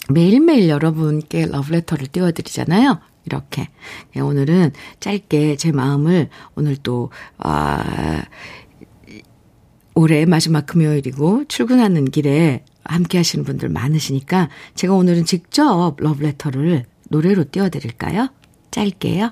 매일매일 0.09 0.69
여러분께 0.69 1.47
러브레터를 1.47 2.07
띄워드리잖아요. 2.07 2.99
이렇게. 3.25 3.69
네, 4.13 4.21
오늘은 4.21 4.71
짧게 4.99 5.57
제 5.57 5.71
마음을 5.71 6.29
오늘 6.55 6.77
또, 6.77 7.11
아, 7.37 8.23
올해 9.93 10.25
마지막 10.25 10.65
금요일이고 10.65 11.45
출근하는 11.47 12.05
길에 12.05 12.63
함께 12.83 13.17
하시는 13.19 13.45
분들 13.45 13.69
많으시니까 13.69 14.49
제가 14.75 14.93
오늘은 14.93 15.25
직접 15.25 15.95
러브레터를 15.97 16.85
노래로 17.09 17.45
띄워드릴까요? 17.51 18.29
짧게요. 18.71 19.31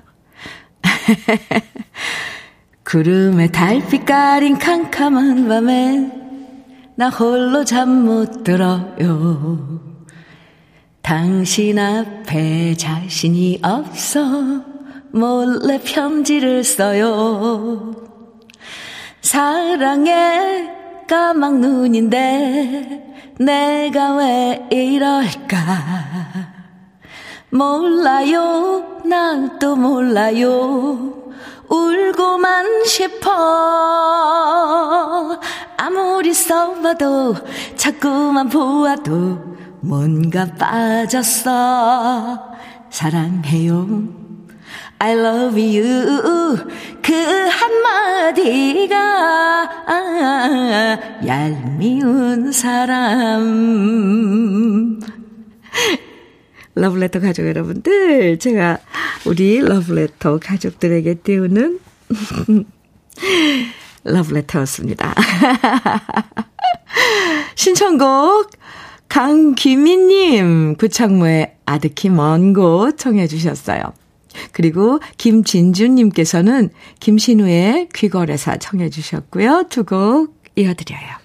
구름에 2.84 3.50
달빛 3.50 4.04
가린 4.06 4.58
캄캄한 4.58 5.48
밤에 5.48 6.10
나 6.96 7.10
홀로 7.10 7.64
잠 7.64 7.88
못 8.04 8.42
들어요. 8.44 9.80
당신 11.02 11.78
앞에 11.78 12.74
자신이 12.74 13.60
없어 13.62 14.64
몰래 15.12 15.80
편지를 15.82 16.64
써요. 16.64 17.94
사랑의 19.20 20.77
까막 21.08 21.58
눈인데 21.58 23.34
내가 23.40 24.16
왜 24.16 24.68
이럴까? 24.70 25.56
몰라요, 27.50 29.00
난 29.06 29.58
또 29.58 29.74
몰라요. 29.74 31.14
울고만 31.68 32.84
싶어. 32.84 33.30
아무리 35.78 36.34
써봐도, 36.34 37.34
자꾸만 37.76 38.48
보아도, 38.48 39.38
뭔가 39.80 40.46
빠졌어. 40.58 42.38
사랑해요. 42.90 44.27
I 45.00 45.12
love 45.12 45.60
you. 45.60 46.56
그 47.02 47.12
한마디가 47.48 48.94
얄미운 51.26 52.52
사람. 52.52 53.88
러브레터 56.74 57.20
가족 57.20 57.46
여러분들, 57.46 58.38
제가 58.38 58.78
우리 59.24 59.60
러브레터 59.60 60.38
가족들에게 60.38 61.14
띄우는 61.14 61.80
러브레터였습니다. 64.04 65.14
신청곡 67.56 68.50
강귀민님 69.08 70.76
구창모의 70.76 71.56
아득히 71.66 72.10
먼 72.10 72.52
곳 72.52 72.96
청해 72.98 73.26
주셨어요. 73.26 73.92
그리고 74.52 75.00
김진주님께서는 75.16 76.70
김신우의 77.00 77.88
귀거래사 77.94 78.58
청해 78.58 78.90
주셨고요. 78.90 79.64
두 79.70 79.84
곡 79.84 80.36
이어드려요. 80.56 81.16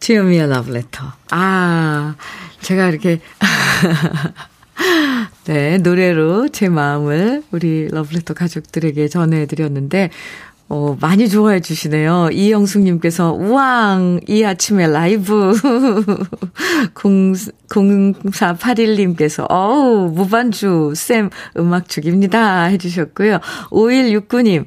주요미의 0.00 0.48
러브레터. 0.48 1.12
아, 1.30 2.14
제가 2.60 2.88
이렇게 2.88 3.20
네, 5.44 5.78
노래로 5.78 6.50
제 6.50 6.68
마음을 6.68 7.42
우리 7.50 7.88
러브레터 7.88 8.34
가족들에게 8.34 9.08
전해드렸는데, 9.08 10.10
어, 10.70 10.98
많이 11.00 11.30
좋아해 11.30 11.60
주시네요. 11.60 12.28
이영숙님께서, 12.30 13.32
우왕, 13.32 14.20
이 14.28 14.44
아침에 14.44 14.86
라이브. 14.86 15.52
0481님께서, 16.92 19.46
어우, 19.48 20.10
무반주, 20.10 20.92
쌤, 20.94 21.30
음악 21.56 21.88
죽입니다. 21.88 22.64
해주셨고요. 22.64 23.40
5169님, 23.70 24.66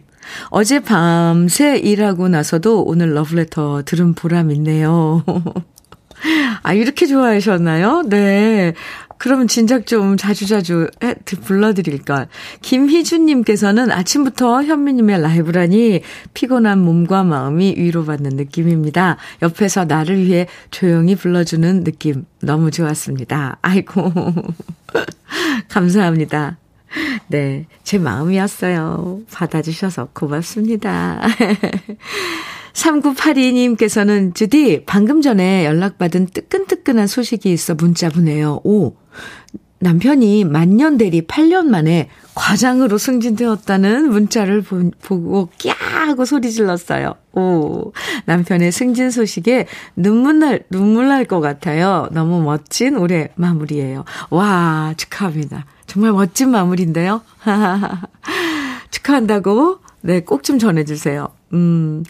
어제 0.50 0.80
밤새 0.80 1.78
일하고 1.78 2.30
나서도 2.30 2.84
오늘 2.84 3.14
러브레터 3.14 3.84
들은 3.86 4.14
보람 4.14 4.52
있네요. 4.52 5.24
아, 6.64 6.74
이렇게 6.74 7.08
좋아하셨나요? 7.08 8.04
네. 8.08 8.74
그러면 9.22 9.48
진작 9.48 9.86
좀 9.86 10.18
자주자주 10.18 10.88
해, 11.04 11.14
불러드릴 11.14 12.00
걸. 12.06 12.28
김희준님께서는 12.64 13.92
아침부터 13.92 14.64
현미님의 14.64 15.22
라이브라니 15.22 16.02
피곤한 16.34 16.80
몸과 16.80 17.24
마음이 17.24 17.76
위로받는 17.78 18.32
느낌입니다. 18.32 19.18
옆에서 19.44 19.86
나를 19.86 20.26
위해 20.26 20.48
조용히 20.72 21.14
불러주는 21.14 21.84
느낌 21.84 22.26
너무 22.42 22.72
좋았습니다. 22.72 23.60
아이고. 23.62 24.12
감사합니다. 25.70 26.58
네, 27.28 27.68
제 27.84 28.00
마음이었어요. 28.00 29.20
받아주셔서 29.32 30.08
고맙습니다. 30.14 31.22
3982님께서는 32.74 34.34
주디 34.34 34.86
방금 34.88 35.22
전에 35.22 35.66
연락받은 35.66 36.28
뜨끈뜨끈한 36.34 37.06
소식이 37.06 37.52
있어 37.52 37.76
문자 37.76 38.10
보내요. 38.10 38.62
오, 38.64 38.96
남편이 39.80 40.44
만년 40.46 40.98
대리 41.00 41.22
8년 41.26 41.66
만에 41.66 42.08
과장으로 42.36 43.00
승진되었다는 43.00 44.10
문자를 44.12 44.62
보, 44.62 44.92
보고 45.02 45.50
꺄 45.58 45.74
하고 46.08 46.24
소리 46.26 46.52
질렀어요. 46.52 47.16
오, 47.34 47.92
남편의 48.26 48.72
승진 48.72 49.10
소식에 49.10 49.66
눈물 49.96 50.38
날, 50.40 50.64
눈물 50.70 51.08
날 51.08 51.26
것 51.26 51.40
같아요. 51.40 52.08
너무 52.12 52.44
멋진 52.44 52.96
올해 52.96 53.30
마무리예요. 53.36 54.06
와, 54.30 54.94
축하합니다. 54.98 55.66
정말 55.88 56.12
멋진 56.12 56.52
마무리인데요. 56.52 57.22
축하한다고, 58.92 59.80
네, 60.02 60.22
꼭 60.22 60.44
좀 60.44 60.60
전해주세요. 60.60 61.28
음, 61.54 62.04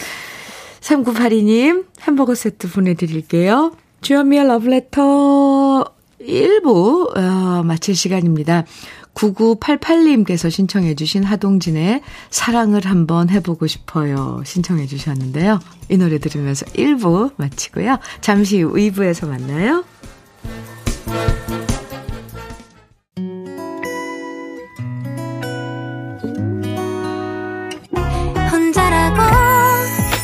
3982님 0.81 1.85
햄버거 2.01 2.35
세트 2.35 2.69
보내드릴게요. 2.71 3.73
주현미의 4.01 4.45
러브레터 4.47 5.85
1부 6.27 7.17
어, 7.17 7.63
마칠 7.63 7.95
시간입니다. 7.95 8.65
9988님께서 9.13 10.49
신청해 10.49 10.95
주신 10.95 11.23
하동진의 11.23 12.01
사랑을 12.29 12.85
한번 12.85 13.29
해보고 13.29 13.67
싶어요. 13.67 14.41
신청해 14.45 14.87
주셨는데요. 14.87 15.59
이 15.89 15.97
노래 15.97 16.17
들으면서 16.17 16.65
1부 16.67 17.33
마치고요. 17.35 17.97
잠시 18.21 18.61
후 18.61 18.73
2부에서 18.73 19.27
만나요. 19.27 19.83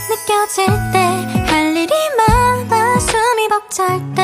느껴질 0.09 0.65
때 0.93 1.27
할 1.47 1.75
일이 1.75 1.93
많아 2.17 2.99
숨이 2.99 3.47
벅찰 3.49 3.99
때 4.15 4.23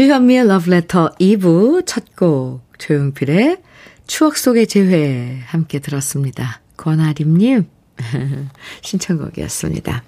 주현미의 0.00 0.46
러브레터 0.48 1.10
2부 1.20 1.84
첫 1.84 2.16
곡 2.16 2.62
조용필의 2.78 3.58
추억 4.06 4.38
속의 4.38 4.66
재회 4.66 5.42
함께 5.44 5.78
들었습니다. 5.78 6.62
권아림님 6.78 7.68
신청곡이었습니다. 8.80 10.02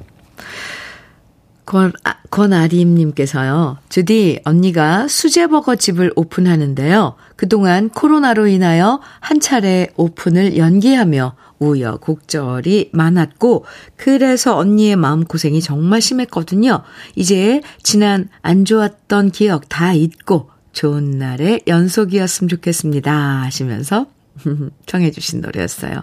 권, 1.67 1.93
아, 2.05 2.15
권아림님께서요. 2.31 3.77
주디 3.91 4.41
언니가 4.45 5.09
수제버거 5.09 5.77
집을 5.77 6.11
오픈하는데요. 6.17 7.17
그동안 7.37 7.91
코로나로 7.91 8.47
인하여 8.47 8.99
한 9.21 9.41
차례 9.41 9.89
오픈을 9.97 10.57
연기하며 10.57 11.37
우여곡절이 11.63 12.91
많았고 12.93 13.65
그래서 13.97 14.57
언니의 14.57 14.97
마음고생이 14.97 15.61
정말 15.61 16.01
심했거든요. 16.01 16.83
이제 17.15 17.61
지난 17.83 18.29
안 18.43 18.65
좋았던 18.65 19.31
기억 19.31 19.69
다 19.69 19.93
잊고 19.93 20.51
좋은 20.73 21.11
날의 21.11 21.63
연속이었으면 21.67 22.49
좋겠습니다 22.49 23.13
하시면서 23.13 24.07
청해 24.87 25.11
주신 25.11 25.41
노래였어요. 25.41 26.03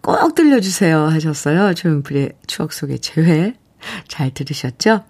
꼭 0.00 0.34
들려주세요 0.34 1.06
하셨어요. 1.06 1.74
조용필의 1.74 2.32
추억 2.46 2.72
속의 2.72 3.00
재회 3.00 3.54
잘 4.08 4.32
들으셨죠? 4.32 5.04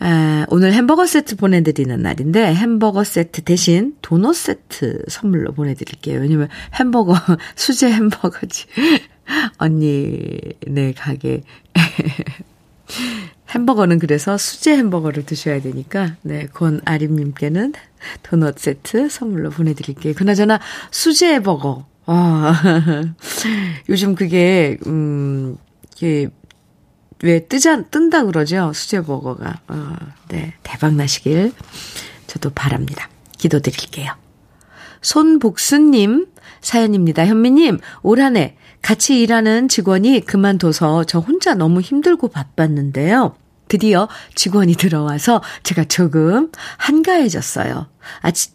아, 0.00 0.44
오늘 0.48 0.72
햄버거 0.72 1.06
세트 1.06 1.36
보내드리는 1.36 2.00
날인데 2.02 2.54
햄버거 2.54 3.04
세트 3.04 3.42
대신 3.42 3.94
도넛 4.02 4.34
세트 4.34 5.04
선물로 5.08 5.52
보내드릴게요. 5.52 6.20
왜냐면 6.20 6.48
햄버거 6.74 7.14
수제 7.56 7.90
햄버거지 7.92 8.66
언니네 9.58 10.94
가게 10.96 11.42
햄버거는 13.54 13.98
그래서 13.98 14.36
수제 14.36 14.76
햄버거를 14.76 15.24
드셔야 15.24 15.60
되니까 15.62 16.16
네 16.22 16.46
권아림님께는 16.52 17.72
도넛 18.22 18.58
세트 18.58 19.08
선물로 19.08 19.50
보내드릴게요. 19.50 20.14
그나저나 20.14 20.60
수제 20.90 21.40
버거 21.40 21.86
아 22.06 23.14
요즘 23.88 24.14
그게 24.14 24.76
음 24.86 25.56
이게 25.96 26.28
왜 27.24 27.46
뜨자, 27.46 27.82
뜬다 27.82 28.24
그러죠? 28.24 28.72
수제버거가. 28.74 29.60
어, 29.68 29.96
네. 30.28 30.52
대박 30.62 30.94
나시길 30.94 31.52
저도 32.26 32.50
바랍니다. 32.50 33.08
기도 33.38 33.60
드릴게요. 33.60 34.12
손복수님 35.00 36.26
사연입니다. 36.60 37.24
현미님, 37.26 37.78
올 38.02 38.20
한 38.20 38.36
해 38.36 38.56
같이 38.82 39.20
일하는 39.22 39.68
직원이 39.68 40.20
그만둬서 40.20 41.04
저 41.04 41.18
혼자 41.18 41.54
너무 41.54 41.80
힘들고 41.80 42.28
바빴는데요. 42.28 43.34
드디어 43.68 44.08
직원이 44.34 44.74
들어와서 44.74 45.42
제가 45.62 45.84
조금 45.84 46.52
한가해졌어요. 46.76 47.86
아침, 48.20 48.52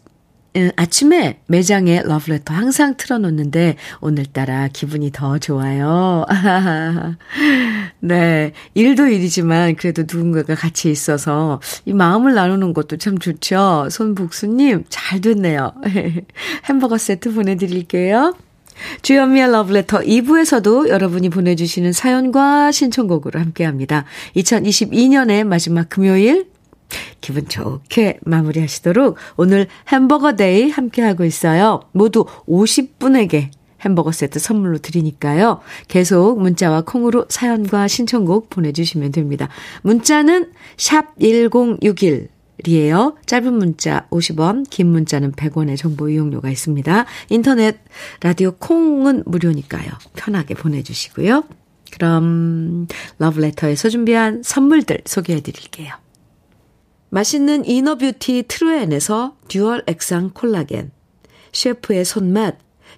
아침에 0.76 1.40
매장에 1.48 2.04
러브레터 2.04 2.54
항상 2.54 2.96
틀어놓는데 2.98 3.78
오늘따라 4.02 4.68
기분이 4.68 5.12
더 5.12 5.40
좋아요. 5.40 6.26
네. 8.02 8.54
일도 8.74 9.08
일이지만 9.08 9.76
그래도 9.76 10.04
누군가가 10.04 10.56
같이 10.56 10.90
있어서 10.90 11.62
이 11.86 11.94
마음을 11.94 12.34
나누는 12.34 12.74
것도 12.74 12.98
참 12.98 13.18
좋죠. 13.18 13.90
손복수님, 13.92 14.86
잘 14.90 15.22
됐네요. 15.22 15.74
햄버거 16.66 16.98
세트 16.98 17.34
보내드릴게요. 17.34 18.36
주현미의 19.02 19.52
러브레터 19.52 20.00
2부에서도 20.00 20.88
여러분이 20.88 21.30
보내주시는 21.30 21.92
사연과 21.92 22.72
신청곡으로 22.72 23.40
함께 23.40 23.66
합니다. 23.66 24.06
2022년의 24.38 25.44
마지막 25.44 25.90
금요일 25.90 26.48
기분 27.22 27.48
좋게 27.48 28.20
마무리하시도록 28.24 29.18
오늘 29.36 29.68
햄버거 29.90 30.36
데이 30.36 30.70
함께하고 30.70 31.26
있어요. 31.26 31.82
모두 31.92 32.26
50분에게 32.48 33.52
햄버거 33.82 34.12
세트 34.12 34.40
선물로 34.40 34.80
드리니까요. 34.80 35.62
계속 35.88 36.40
문자와 36.40 36.82
콩으로 36.82 37.26
사연과 37.30 37.88
신청곡 37.88 38.50
보내주시면 38.50 39.12
됩니다. 39.12 39.50
문자는 39.84 40.52
샵 40.78 41.18
1061, 41.20 42.30
이에요. 42.68 43.16
짧은 43.26 43.54
문자 43.54 44.08
50원, 44.10 44.70
긴 44.70 44.88
문자는 44.88 45.32
100원의 45.34 45.78
정보 45.78 46.10
이용료가 46.10 46.50
있습니다. 46.50 47.06
인터넷 47.30 47.80
라디오 48.22 48.52
콩은 48.52 49.24
무료니까요. 49.26 49.90
편하게 50.16 50.56
보내주시고요. 50.56 51.44
그럼 51.92 52.88
러브레터에서 53.18 53.90
준비한 53.90 54.42
선물들 54.44 55.02
소개해 55.06 55.42
드릴게요. 55.42 55.94
맛있는 57.10 57.66
inner 57.66 58.02
beauty 58.02 58.46
트루엔에서 58.48 59.36
dual 59.48 59.84
액상 59.88 60.32
콜라겐 60.34 60.92
셰프의 61.54 62.06
손맛 62.06 62.58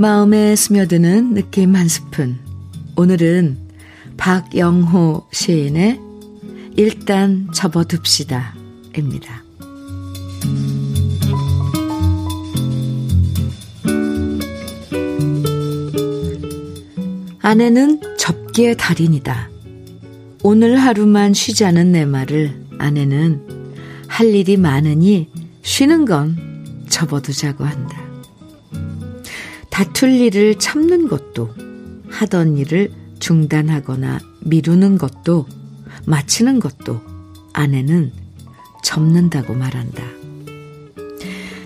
마음에 0.00 0.56
스며드는 0.56 1.34
느낌 1.34 1.76
한 1.76 1.86
스푼. 1.86 2.38
오늘은 2.96 3.58
박영호 4.16 5.26
시인의 5.30 6.00
일단 6.74 7.50
접어둡시다. 7.52 8.54
입니다. 8.96 9.44
아내는 17.42 18.00
접기의 18.16 18.78
달인이다. 18.78 19.50
오늘 20.42 20.78
하루만 20.78 21.34
쉬자는 21.34 21.92
내 21.92 22.06
말을 22.06 22.58
아내는 22.78 23.76
할 24.08 24.34
일이 24.34 24.56
많으니 24.56 25.28
쉬는 25.60 26.06
건 26.06 26.86
접어두자고 26.88 27.64
한다. 27.66 27.99
다툴 29.80 30.12
일을 30.12 30.56
참는 30.56 31.08
것도 31.08 31.54
하던 32.10 32.58
일을 32.58 32.90
중단하거나 33.18 34.20
미루는 34.40 34.98
것도 34.98 35.46
마치는 36.04 36.60
것도 36.60 37.00
아내는 37.54 38.12
접는다고 38.84 39.54
말한다. 39.54 40.02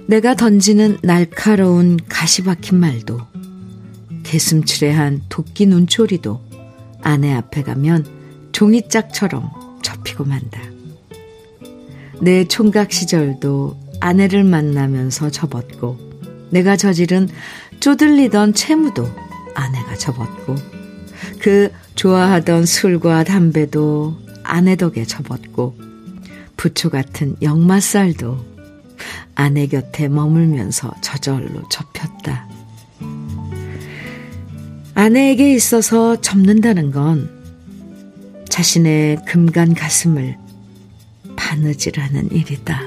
내가 0.06 0.36
던지는 0.36 0.98
날카로운 1.02 1.98
가시 2.08 2.44
박힌 2.44 2.78
말도, 2.78 3.18
개슴츠레한 4.22 5.22
도끼 5.28 5.66
눈초리도 5.66 6.40
아내 7.02 7.32
앞에 7.32 7.64
가면 7.64 8.06
종이짝처럼 8.52 9.50
접히고 9.82 10.24
만다. 10.24 10.60
내 12.20 12.44
총각 12.46 12.92
시절도 12.92 13.76
아내를 13.98 14.44
만나면서 14.44 15.30
접었고, 15.30 16.14
내가 16.50 16.76
저지른 16.76 17.28
쪼들리던 17.80 18.54
채무도 18.54 19.06
아내가 19.54 19.96
접었고, 19.96 20.56
그 21.38 21.70
좋아하던 21.94 22.66
술과 22.66 23.24
담배도 23.24 24.16
아내 24.42 24.76
덕에 24.76 25.04
접었고 25.04 25.76
부추 26.56 26.90
같은 26.90 27.36
역마살도 27.42 28.54
아내 29.34 29.66
곁에 29.66 30.08
머물면서 30.08 30.92
저절로 31.00 31.68
접혔다. 31.68 32.48
아내에게 34.94 35.52
있어서 35.54 36.20
접는다는 36.20 36.92
건 36.92 37.28
자신의 38.48 39.24
금간 39.26 39.74
가슴을 39.74 40.36
바느질하는 41.36 42.30
일이다. 42.30 42.80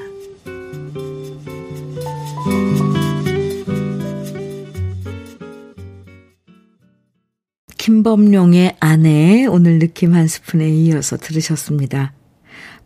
김범룡의 7.87 8.75
아내 8.81 9.45
오늘 9.45 9.79
느낌 9.79 10.13
한 10.13 10.27
스푼에 10.27 10.69
이어서 10.69 11.15
들으셨습니다. 11.15 12.11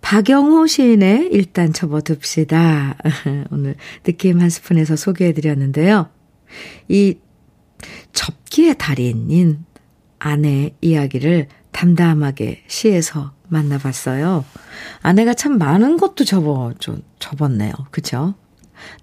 박영호 0.02 0.68
시인의 0.68 1.30
일단 1.32 1.74
접어둡시다. 1.74 2.98
오늘 3.50 3.78
느낌 4.04 4.40
한 4.40 4.52
스푼에서 4.52 4.96
소개해드렸는데요. 4.96 6.08
이 6.88 7.18
접기의 8.14 8.76
달인인 8.78 9.66
아내 10.20 10.76
이야기를 10.82 11.48
담담하게 11.72 12.62
시에서 12.68 13.34
만나봤어요. 13.48 14.46
아내가 15.02 15.34
참 15.34 15.58
많은 15.58 15.98
것도 15.98 16.26
접어, 16.26 16.76
좀 16.78 17.02
접었네요. 17.18 17.74
그쵸? 17.90 18.36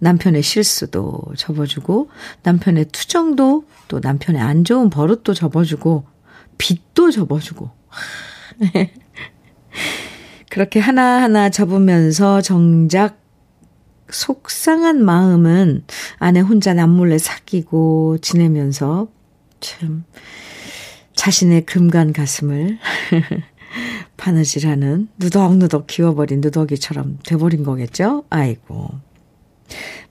남편의 0.01 0.43
실수도 0.43 1.23
접어주고, 1.37 2.11
남편의 2.43 2.87
투정도, 2.87 3.65
또 3.89 4.01
남편의 4.01 4.41
안 4.41 4.65
좋은 4.65 4.91
버릇도 4.91 5.35
접어주고, 5.35 6.05
빚도 6.59 7.11
접어주고. 7.11 7.71
그렇게 10.51 10.81
하나하나 10.81 11.51
접으면서 11.51 12.41
정작 12.41 13.21
속상한 14.11 15.05
마음은 15.05 15.85
아내 16.19 16.41
혼자 16.41 16.73
남몰래 16.75 17.19
사귀고 17.19 18.19
지내면서 18.19 19.09
참 19.61 20.05
자신의 21.15 21.67
금간 21.67 22.13
가슴을 22.13 22.79
바느질하는 24.17 25.09
누덕누덕 25.19 25.87
키워버린 25.87 26.41
누더기처럼 26.41 27.19
돼버린 27.25 27.65
거겠죠? 27.65 28.25
아이고. 28.31 28.91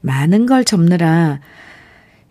많은 0.01 0.45
걸 0.45 0.63
접느라 0.63 1.39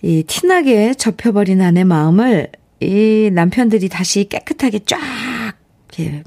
이 0.03 0.23
티나게 0.27 0.95
접혀버린 0.95 1.63
아내 1.63 1.85
마음을 1.85 2.51
이 2.81 3.31
남편들이 3.33 3.89
다시 3.89 4.29
깨끗하게 4.29 4.81
쫙 4.85 4.99
이렇게 5.89 6.23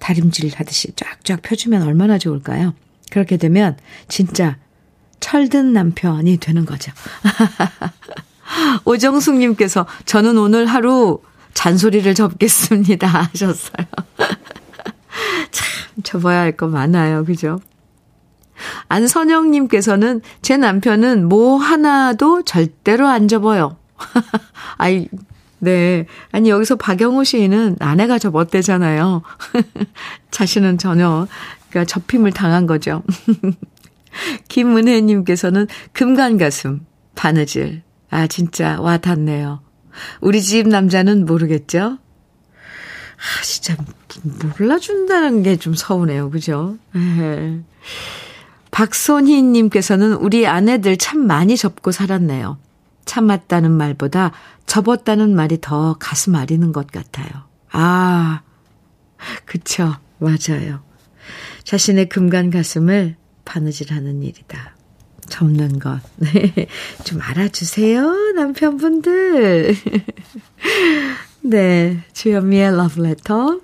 다림질 0.00 0.50
하듯이 0.54 0.92
쫙쫙 0.96 1.42
펴주면 1.42 1.82
얼마나 1.82 2.18
좋을까요? 2.18 2.74
그렇게 3.10 3.36
되면 3.36 3.76
진짜 4.08 4.58
철든 5.20 5.72
남편이 5.72 6.38
되는 6.38 6.64
거죠. 6.66 6.92
오정숙님께서 8.84 9.86
저는 10.04 10.36
오늘 10.36 10.66
하루 10.66 11.20
잔소리를 11.54 12.12
접겠습니다 12.14 13.06
하셨어요. 13.32 13.86
참 15.50 15.66
접어야 16.02 16.40
할 16.40 16.56
거 16.56 16.66
많아요. 16.66 17.24
그죠? 17.24 17.60
안선영님께서는 18.88 20.20
제 20.42 20.56
남편은 20.56 21.28
뭐 21.28 21.56
하나도 21.56 22.42
절대로 22.44 23.06
안 23.06 23.28
접어요. 23.28 23.76
아이, 24.76 25.08
네. 25.58 26.06
아니, 26.32 26.50
여기서 26.50 26.76
박영호 26.76 27.24
시인은 27.24 27.76
아내가 27.80 28.18
접었대잖아요. 28.18 29.22
자신은 30.30 30.78
전혀, 30.78 31.26
그러니까 31.70 31.86
접힘을 31.86 32.32
당한 32.32 32.66
거죠. 32.66 33.02
김은혜님께서는 34.48 35.66
금간가슴, 35.92 36.86
바느질. 37.14 37.82
아, 38.10 38.26
진짜 38.26 38.80
와 38.80 38.96
닿네요. 38.98 39.60
우리 40.20 40.40
집 40.42 40.68
남자는 40.68 41.24
모르겠죠? 41.26 41.98
아, 43.16 43.42
진짜 43.42 43.76
몰라준다는 44.58 45.42
게 45.42 45.56
좀 45.56 45.74
서운해요. 45.74 46.30
그죠? 46.30 46.76
네. 46.92 47.60
박손희님께서는 48.74 50.14
우리 50.14 50.48
아내들 50.48 50.96
참 50.96 51.26
많이 51.28 51.56
접고 51.56 51.92
살았네요. 51.92 52.58
참았다는 53.04 53.70
말보다 53.70 54.32
접었다는 54.66 55.36
말이 55.36 55.58
더 55.60 55.94
가슴 56.00 56.34
아리는 56.34 56.72
것 56.72 56.88
같아요. 56.88 57.28
아, 57.70 58.42
그쵸. 59.44 59.94
맞아요. 60.18 60.82
자신의 61.62 62.08
금간 62.08 62.50
가슴을 62.50 63.14
바느질하는 63.44 64.24
일이다. 64.24 64.74
접는 65.28 65.78
것. 65.78 66.00
네. 66.16 66.66
좀 67.04 67.20
알아주세요, 67.22 68.32
남편분들. 68.34 69.76
네. 71.42 72.02
주현미의 72.12 72.76
러브레터. 72.76 73.60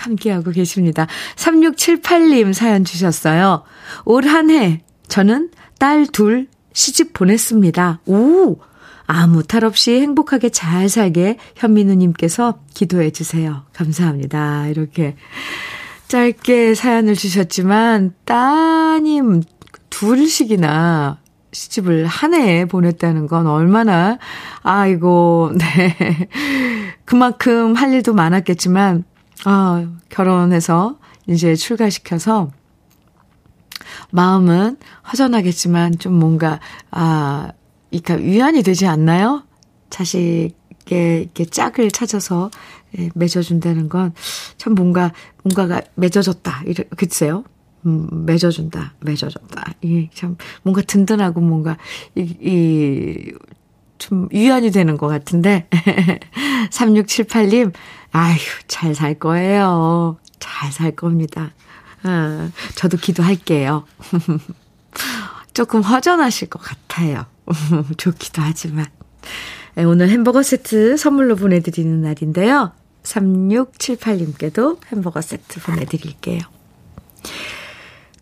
함께하고 0.00 0.50
계십니다. 0.50 1.06
3678님 1.36 2.52
사연 2.52 2.84
주셨어요. 2.84 3.62
올 4.04 4.26
한 4.26 4.50
해 4.50 4.82
저는 5.08 5.50
딸 5.78 6.06
둘 6.06 6.48
시집 6.72 7.12
보냈습니다. 7.12 8.00
오! 8.06 8.58
아무 9.06 9.42
탈 9.42 9.64
없이 9.64 10.00
행복하게 10.00 10.50
잘 10.50 10.88
살게 10.88 11.36
현민우님께서 11.56 12.60
기도해 12.74 13.10
주세요. 13.10 13.64
감사합니다. 13.72 14.68
이렇게 14.68 15.16
짧게 16.06 16.74
사연을 16.74 17.16
주셨지만 17.16 18.14
따님 18.24 19.42
둘씩이나 19.90 21.18
시집을 21.52 22.06
한 22.06 22.34
해에 22.34 22.64
보냈다는 22.64 23.26
건 23.26 23.48
얼마나, 23.48 24.18
아이고, 24.62 25.50
네. 25.58 26.28
그만큼 27.04 27.74
할 27.74 27.92
일도 27.92 28.14
많았겠지만, 28.14 29.02
아, 29.44 29.86
결혼해서 30.08 30.98
이제 31.26 31.54
출가시켜서 31.54 32.50
마음은 34.10 34.76
허전하겠지만 35.10 35.98
좀 35.98 36.14
뭔가, 36.14 36.60
아, 36.90 37.50
그러니까 37.90 38.14
위안이 38.14 38.62
되지 38.62 38.86
않나요? 38.86 39.44
자식의 39.88 40.50
이렇게 40.88 41.44
짝을 41.44 41.90
찾아서 41.90 42.50
예, 42.98 43.08
맺어준다는 43.14 43.88
건 43.88 44.12
참 44.56 44.74
뭔가, 44.74 45.12
뭔가가 45.44 45.80
맺어졌다. 45.94 46.64
이래, 46.66 46.84
글쎄요. 46.96 47.44
음, 47.86 48.26
맺어준다, 48.26 48.94
맺어줬다. 49.00 49.64
이게 49.80 50.10
참 50.12 50.36
뭔가 50.62 50.82
든든하고 50.82 51.40
뭔가, 51.40 51.76
이, 52.14 52.20
이, 52.40 53.32
좀 54.00 54.28
위안이 54.32 54.72
되는 54.72 54.96
것 54.96 55.06
같은데. 55.06 55.68
3678님, 56.72 57.72
아휴, 58.10 58.38
잘 58.66 58.94
살 58.96 59.14
거예요. 59.14 60.18
잘 60.40 60.72
살 60.72 60.90
겁니다. 60.96 61.52
아, 62.02 62.50
저도 62.74 62.96
기도할게요. 62.96 63.84
조금 65.54 65.82
허전하실 65.82 66.48
것 66.48 66.60
같아요. 66.62 67.26
좋기도 67.98 68.42
하지만. 68.42 68.86
네, 69.74 69.84
오늘 69.84 70.08
햄버거 70.08 70.42
세트 70.42 70.96
선물로 70.96 71.36
보내드리는 71.36 72.00
날인데요. 72.00 72.72
3678님께도 73.02 74.78
햄버거 74.92 75.20
세트 75.20 75.60
보내드릴게요. 75.60 76.40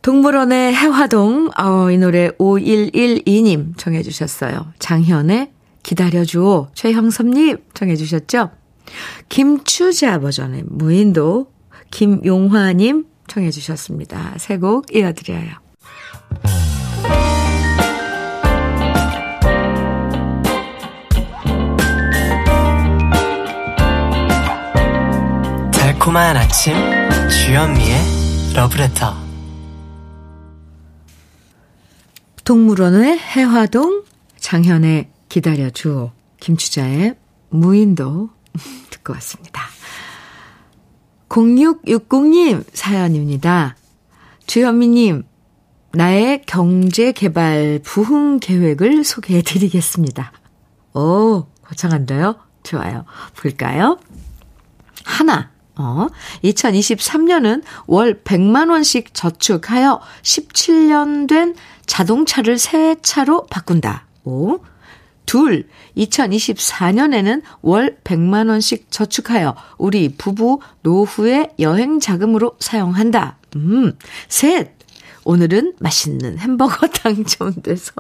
동물원의 0.03 0.75
해화동, 0.75 1.51
어, 1.57 1.91
이 1.91 1.99
노래 1.99 2.31
5112님 2.31 3.77
청해주셨어요. 3.77 4.73
장현의 4.79 5.53
기다려줘. 5.89 6.69
최형섭님 6.75 7.65
청해 7.73 7.97
주셨죠? 7.97 8.51
김추자 9.31 10.21
버전의 10.21 10.65
무인도, 10.67 11.51
김용화님 11.91 13.07
청해 13.27 13.51
주셨습니다. 13.51 14.35
새곡 14.37 14.95
이어드려요. 14.95 15.49
달콤한 25.73 26.37
아침 26.37 26.75
주현미의 27.31 27.99
러브레터 28.55 29.15
동물원의 32.45 33.19
해화동 33.19 34.05
장현의 34.39 35.18
기다려주오 35.29 36.13
김추자의 36.41 37.17
무인도 37.51 38.31
듣고 38.91 39.13
왔습니다. 39.15 39.63
0660님 41.29 42.65
사연입니다. 42.73 43.77
주현미님 44.47 45.25
나의 45.93 46.43
경제 46.47 47.13
개발 47.13 47.81
부흥 47.83 48.41
계획을 48.41 49.05
소개해 49.05 49.43
드리겠습니다. 49.43 50.33
오 50.95 51.47
거창한데요? 51.63 52.37
좋아요. 52.63 53.05
볼까요? 53.37 53.99
하나 55.05 55.51
어, 55.77 56.09
2023년은 56.43 57.63
월 57.87 58.23
100만원씩 58.23 59.15
저축하여 59.15 60.01
17년 60.23 61.29
된 61.29 61.55
자동차를 61.87 62.59
새 62.59 62.97
차로 63.01 63.47
바꾼다. 63.47 64.07
오. 64.25 64.59
둘, 65.29 65.69
2024년에는 65.97 67.43
월 67.61 67.99
100만 68.03 68.49
원씩 68.49 68.91
저축하여 68.91 69.55
우리 69.77 70.15
부부 70.17 70.61
노후의 70.83 71.51
여행 71.61 72.01
자금으로 72.01 72.57
사용한다. 72.59 73.39
음. 73.57 73.93
셋, 74.29 74.73
오늘은 75.25 75.75
맛있는 75.81 76.39
햄버거 76.39 76.87
당첨돼서 76.89 77.93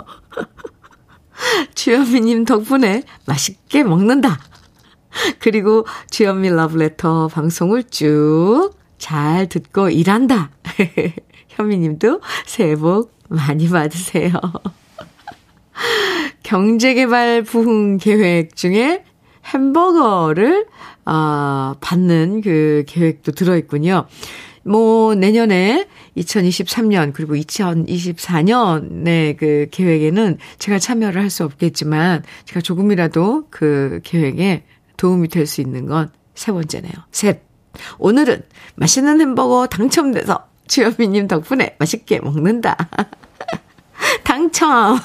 주현미 1.74 2.22
님 2.22 2.44
덕분에 2.44 3.02
맛있게 3.26 3.84
먹는다. 3.84 4.40
그리고 5.38 5.86
주현미 6.10 6.48
러브레터 6.50 7.28
방송을 7.28 7.84
쭉 7.84 8.78
잘 8.98 9.48
듣고 9.48 9.88
일한다. 9.88 10.50
현미 11.48 11.78
님도 11.78 12.20
새해 12.44 12.76
복 12.76 13.16
많이 13.28 13.68
받으세요. 13.68 14.32
경제개발 16.42 17.42
부흥 17.42 17.98
계획 17.98 18.56
중에 18.56 19.04
햄버거를 19.52 20.66
어, 21.06 21.74
받는 21.80 22.42
그 22.42 22.84
계획도 22.86 23.32
들어있군요. 23.32 24.06
뭐 24.64 25.14
내년에 25.14 25.86
2023년 26.16 27.12
그리고 27.14 27.34
2024년의 27.34 29.36
그 29.38 29.66
계획에는 29.70 30.36
제가 30.58 30.78
참여를 30.78 31.22
할 31.22 31.30
수 31.30 31.44
없겠지만 31.44 32.22
제가 32.44 32.60
조금이라도 32.60 33.46
그 33.50 34.00
계획에 34.04 34.64
도움이 34.96 35.28
될 35.28 35.46
수 35.46 35.60
있는 35.60 35.86
건 35.86 36.10
세 36.38 36.52
번째네요. 36.52 36.92
셋. 37.10 37.42
오늘은 37.98 38.42
맛있는 38.76 39.20
햄버거 39.20 39.66
당첨돼서 39.66 40.46
주현미님 40.68 41.26
덕분에 41.26 41.74
맛있게 41.80 42.20
먹는다. 42.20 42.76
당첨! 44.24 44.98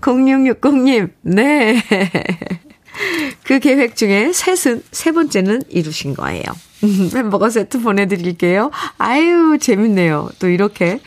0660님, 0.00 1.10
네. 1.22 1.82
그 3.44 3.58
계획 3.60 3.96
중에 3.96 4.32
셋은, 4.32 4.82
세 4.90 5.12
번째는 5.12 5.62
이루신 5.68 6.14
거예요. 6.14 6.44
햄버거 7.14 7.48
세트 7.48 7.80
보내드릴게요. 7.80 8.70
아유, 8.98 9.58
재밌네요. 9.60 10.30
또 10.38 10.48
이렇게 10.48 11.00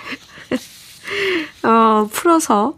어, 1.63 2.07
풀어서, 2.11 2.75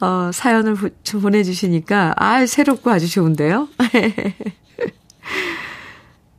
어, 0.00 0.30
사연을 0.32 0.76
보내주시니까, 1.20 2.14
아 2.16 2.44
새롭고 2.46 2.90
아주 2.90 3.08
좋은데요? 3.08 3.68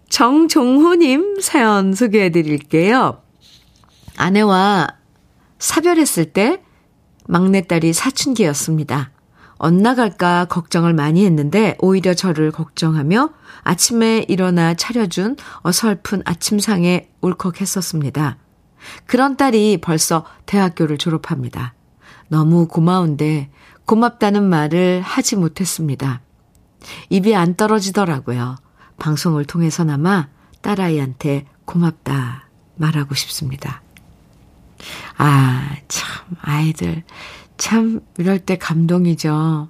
정종호님 0.09 1.41
사연 1.41 1.93
소개해 1.93 2.29
드릴게요. 2.29 3.21
아내와 4.17 4.96
사별했을 5.59 6.33
때 6.33 6.61
막내딸이 7.27 7.93
사춘기였습니다. 7.93 9.11
엇나갈까 9.59 10.45
걱정을 10.45 10.93
많이 10.93 11.25
했는데 11.25 11.75
오히려 11.79 12.13
저를 12.13 12.51
걱정하며 12.51 13.29
아침에 13.63 14.25
일어나 14.27 14.73
차려준 14.75 15.35
어설픈 15.61 16.21
아침상에 16.25 17.09
울컥했었습니다. 17.21 18.37
그런 19.05 19.35
딸이 19.35 19.79
벌써 19.81 20.25
대학교를 20.45 20.97
졸업합니다. 20.97 21.73
너무 22.29 22.67
고마운데 22.67 23.49
고맙다는 23.85 24.43
말을 24.43 25.01
하지 25.01 25.35
못했습니다. 25.35 26.21
입이 27.09 27.35
안 27.35 27.55
떨어지더라고요. 27.55 28.57
방송을 28.97 29.45
통해서나마 29.45 30.27
딸아이한테 30.61 31.45
고맙다 31.65 32.49
말하고 32.75 33.15
싶습니다. 33.15 33.81
아, 35.17 35.75
참, 35.87 36.07
아이들. 36.41 37.03
참, 37.57 38.01
이럴 38.17 38.39
때 38.39 38.57
감동이죠. 38.57 39.69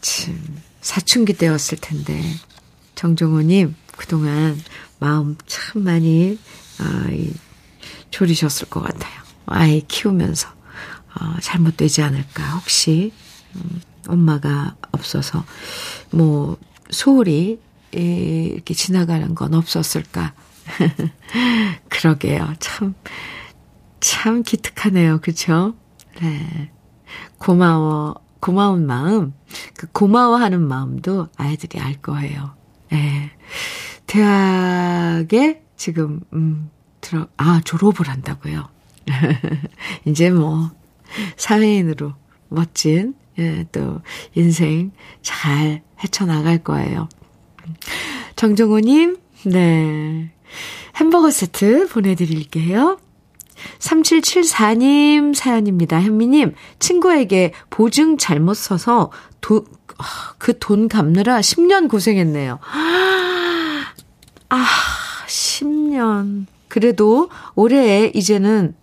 참, 0.00 0.58
사춘기 0.80 1.34
때였을 1.34 1.78
텐데. 1.78 2.22
정종호님, 2.94 3.74
그동안 3.96 4.60
마음 4.98 5.36
참 5.46 5.84
많이, 5.84 6.38
아, 6.78 7.08
이, 7.10 7.32
졸이셨을 8.10 8.68
것 8.68 8.82
같아요. 8.82 9.22
아이 9.46 9.82
키우면서. 9.86 10.48
어, 10.48 11.36
잘못되지 11.40 12.02
않을까. 12.02 12.56
혹시, 12.56 13.12
음, 13.54 13.80
엄마가 14.08 14.76
없어서, 14.92 15.44
뭐, 16.10 16.58
소홀히, 16.90 17.58
이렇게 17.92 18.72
지나가는 18.74 19.34
건 19.34 19.54
없었을까. 19.54 20.32
그러게요. 21.88 22.54
참, 22.58 22.94
참 24.02 24.42
기특하네요. 24.42 25.20
그쵸? 25.20 25.74
네. 26.20 26.70
고마워, 27.38 28.16
고마운 28.40 28.84
마음, 28.84 29.32
그 29.76 29.86
고마워하는 29.92 30.60
마음도 30.60 31.28
아이들이 31.36 31.80
알 31.80 31.94
거예요. 32.02 32.54
예. 32.92 32.96
네. 32.96 33.30
대학에 34.06 35.62
지금, 35.76 36.20
음, 36.32 36.68
들어, 37.00 37.28
아, 37.36 37.60
졸업을 37.64 38.08
한다고요. 38.08 38.68
이제 40.04 40.30
뭐, 40.30 40.72
사회인으로 41.36 42.12
멋진, 42.48 43.14
예, 43.38 43.64
또, 43.70 44.00
인생 44.34 44.90
잘 45.22 45.82
헤쳐나갈 46.02 46.58
거예요. 46.58 47.08
정정호님, 48.34 49.16
네. 49.46 50.32
햄버거 50.96 51.30
세트 51.30 51.88
보내드릴게요. 51.88 52.98
3774님 53.78 55.34
사연입니다. 55.34 56.00
현미님, 56.00 56.54
친구에게 56.78 57.52
보증 57.70 58.16
잘못 58.18 58.54
써서 58.54 59.10
도, 59.40 59.64
그돈 60.38 60.88
갚느라 60.88 61.40
10년 61.40 61.88
고생했네요. 61.88 62.58
아, 64.48 64.66
10년. 65.26 66.46
그래도 66.68 67.28
올해 67.54 68.10
이제는 68.14 68.74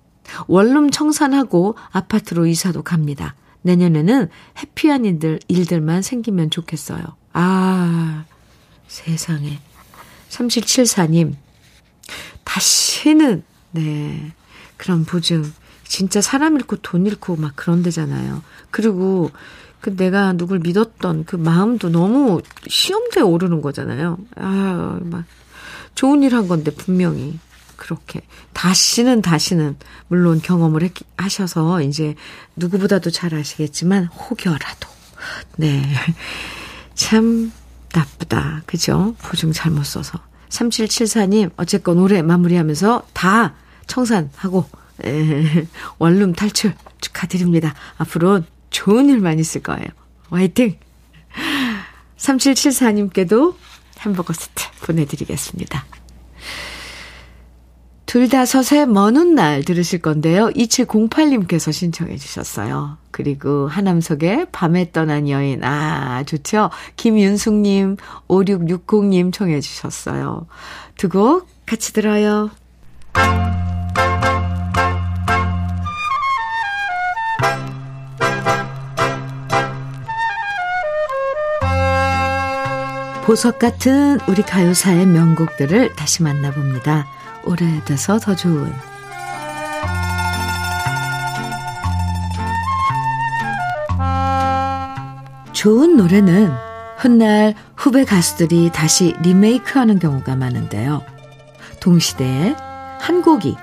원룸 0.47 0.91
청산하고 0.91 1.75
아파트로 1.91 2.45
이사도 2.45 2.83
갑니다. 2.83 3.35
내년에는 3.61 4.29
해피한 4.59 5.05
일들, 5.05 5.39
일들만 5.47 6.01
생기면 6.01 6.49
좋겠어요. 6.49 7.01
아, 7.33 8.25
세상에. 8.87 9.59
3774님, 10.29 11.33
다시는, 12.43 13.43
네, 13.71 14.31
그런 14.79 15.05
보증. 15.05 15.51
진짜 15.83 16.21
사람 16.21 16.55
잃고 16.55 16.77
돈 16.77 17.05
잃고 17.05 17.35
막 17.35 17.53
그런 17.55 17.83
데잖아요. 17.83 18.41
그리고 18.71 19.29
그 19.81 19.95
내가 19.95 20.33
누굴 20.33 20.59
믿었던 20.59 21.25
그 21.25 21.35
마음도 21.35 21.89
너무 21.89 22.41
시험대에 22.67 23.21
오르는 23.23 23.61
거잖아요. 23.61 24.17
아, 24.35 24.99
막 25.03 25.25
좋은 25.95 26.23
일 26.23 26.33
한 26.33 26.47
건데 26.47 26.71
분명히 26.71 27.39
그렇게 27.75 28.21
다시는 28.53 29.21
다시는 29.21 29.77
물론 30.07 30.41
경험을 30.41 30.83
했, 30.83 30.93
하셔서 31.17 31.81
이제 31.81 32.15
누구보다도 32.55 33.09
잘 33.09 33.33
아시겠지만 33.35 34.05
혹여라도 34.05 34.87
네. 35.57 35.83
참 36.93 37.51
나쁘다. 37.93 38.61
그죠? 38.65 39.15
보증 39.21 39.51
잘못 39.51 39.85
써서. 39.85 40.19
3774님, 40.49 41.51
어쨌건 41.57 41.99
올해 41.99 42.21
마무리하면서 42.21 43.07
다 43.13 43.53
청산하고, 43.89 44.65
에, 45.03 45.67
원룸 45.97 46.33
탈출 46.33 46.73
축하드립니다. 47.01 47.73
앞으로 47.97 48.41
좋은 48.69 49.09
일만 49.09 49.39
있을 49.39 49.61
거예요. 49.61 49.87
화이팅! 50.29 50.77
3774님께도 52.17 53.55
햄버거 53.99 54.33
세트 54.33 54.63
보내드리겠습니다. 54.85 55.85
둘다섯의 58.05 58.87
먼날 58.87 59.63
들으실 59.63 60.01
건데요. 60.01 60.47
2708님께서 60.49 61.71
신청해 61.71 62.17
주셨어요. 62.17 62.97
그리고 63.11 63.67
하남석의 63.67 64.47
밤에 64.51 64.91
떠난 64.91 65.29
여인. 65.29 65.63
아, 65.63 66.23
좋죠? 66.23 66.71
김윤숙님, 66.95 67.97
5660님 68.27 69.31
청해 69.31 69.61
주셨어요. 69.61 70.47
두 70.97 71.09
곡 71.09 71.47
같이 71.67 71.93
들어요. 71.93 72.49
보석 83.29 83.59
같은 83.59 84.17
우리 84.27 84.41
가요사의 84.41 85.05
명곡들을 85.05 85.93
다시 85.93 86.23
만나봅니다. 86.23 87.05
오래돼서 87.45 88.17
더 88.17 88.35
좋은 88.35 88.73
좋은 95.53 95.95
노래는 95.95 96.51
훗날 96.97 97.53
후배 97.75 98.03
가수들이 98.03 98.71
다시 98.73 99.13
리메이크하는 99.21 99.99
경우가 99.99 100.35
많은데요. 100.35 101.03
동시대에 101.81 102.55
한 102.99 103.21
곡이 103.21 103.55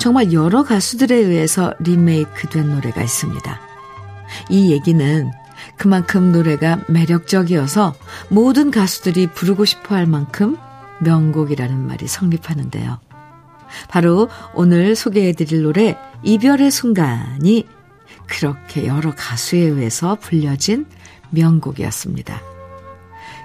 정말 0.00 0.32
여러 0.32 0.64
가수들에 0.64 1.14
의해서 1.14 1.72
리메이크된 1.78 2.74
노래가 2.74 3.00
있습니다. 3.00 3.60
이 4.50 4.72
얘기는 4.72 5.30
그만큼 5.76 6.32
노래가 6.32 6.80
매력적이어서 6.88 7.94
모든 8.28 8.70
가수들이 8.70 9.28
부르고 9.28 9.64
싶어 9.64 9.94
할 9.94 10.06
만큼 10.06 10.56
명곡이라는 11.00 11.86
말이 11.86 12.06
성립하는데요. 12.06 12.98
바로 13.88 14.28
오늘 14.54 14.94
소개해드릴 14.94 15.62
노래 15.62 15.98
이별의 16.22 16.70
순간이 16.70 17.66
그렇게 18.26 18.86
여러 18.86 19.14
가수에 19.14 19.60
의해서 19.60 20.16
불려진 20.20 20.86
명곡이었습니다. 21.30 22.52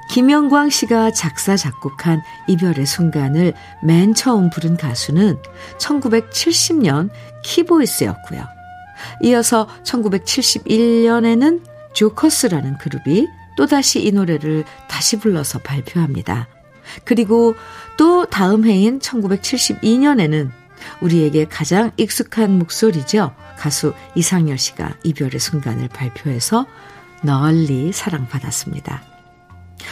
김영광 0.10 0.70
씨가 0.70 1.12
작사, 1.12 1.58
작곡한 1.58 2.22
이별의 2.48 2.86
순간을 2.86 3.54
맨 3.84 4.14
처음 4.14 4.50
부른 4.50 4.78
가수는 4.78 5.38
1970년 5.80 7.10
키보이스였고요. 7.44 8.44
이어서 9.24 9.68
1971년에는 9.84 11.62
조커스라는 11.98 12.78
그룹이 12.78 13.28
또다시 13.58 14.06
이 14.06 14.12
노래를 14.12 14.66
다시 14.88 15.18
불러서 15.18 15.58
발표합니다. 15.58 16.48
그리고 17.06 17.56
또 17.98 18.26
다음 18.26 18.66
해인 18.66 19.00
1972년에는 19.00 20.52
우리에게 21.02 21.46
가장 21.46 21.92
익숙한 21.98 22.60
목소리죠. 22.60 23.34
가수 23.58 23.94
이상열 24.14 24.60
씨가 24.60 24.94
이별의 25.04 25.40
순간을 25.40 25.88
발표해서 25.90 26.68
널리 27.24 27.92
사랑받았습니다. 27.92 29.02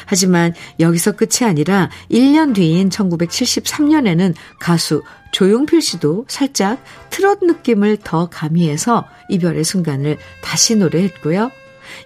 하지만 0.06 0.53
여기서 0.80 1.14
끝이 1.14 1.49
아니라 1.49 1.89
1년 2.12 2.53
뒤인 2.53 2.89
1973년에는 2.89 4.36
가수 4.60 5.01
조용필 5.32 5.82
씨도 5.82 6.26
살짝 6.28 6.84
트롯 7.10 7.39
느낌을 7.41 7.97
더 8.03 8.30
가미해서 8.30 9.08
이별의 9.30 9.64
순간을 9.64 10.20
다시 10.43 10.76
노래했고요. 10.76 11.49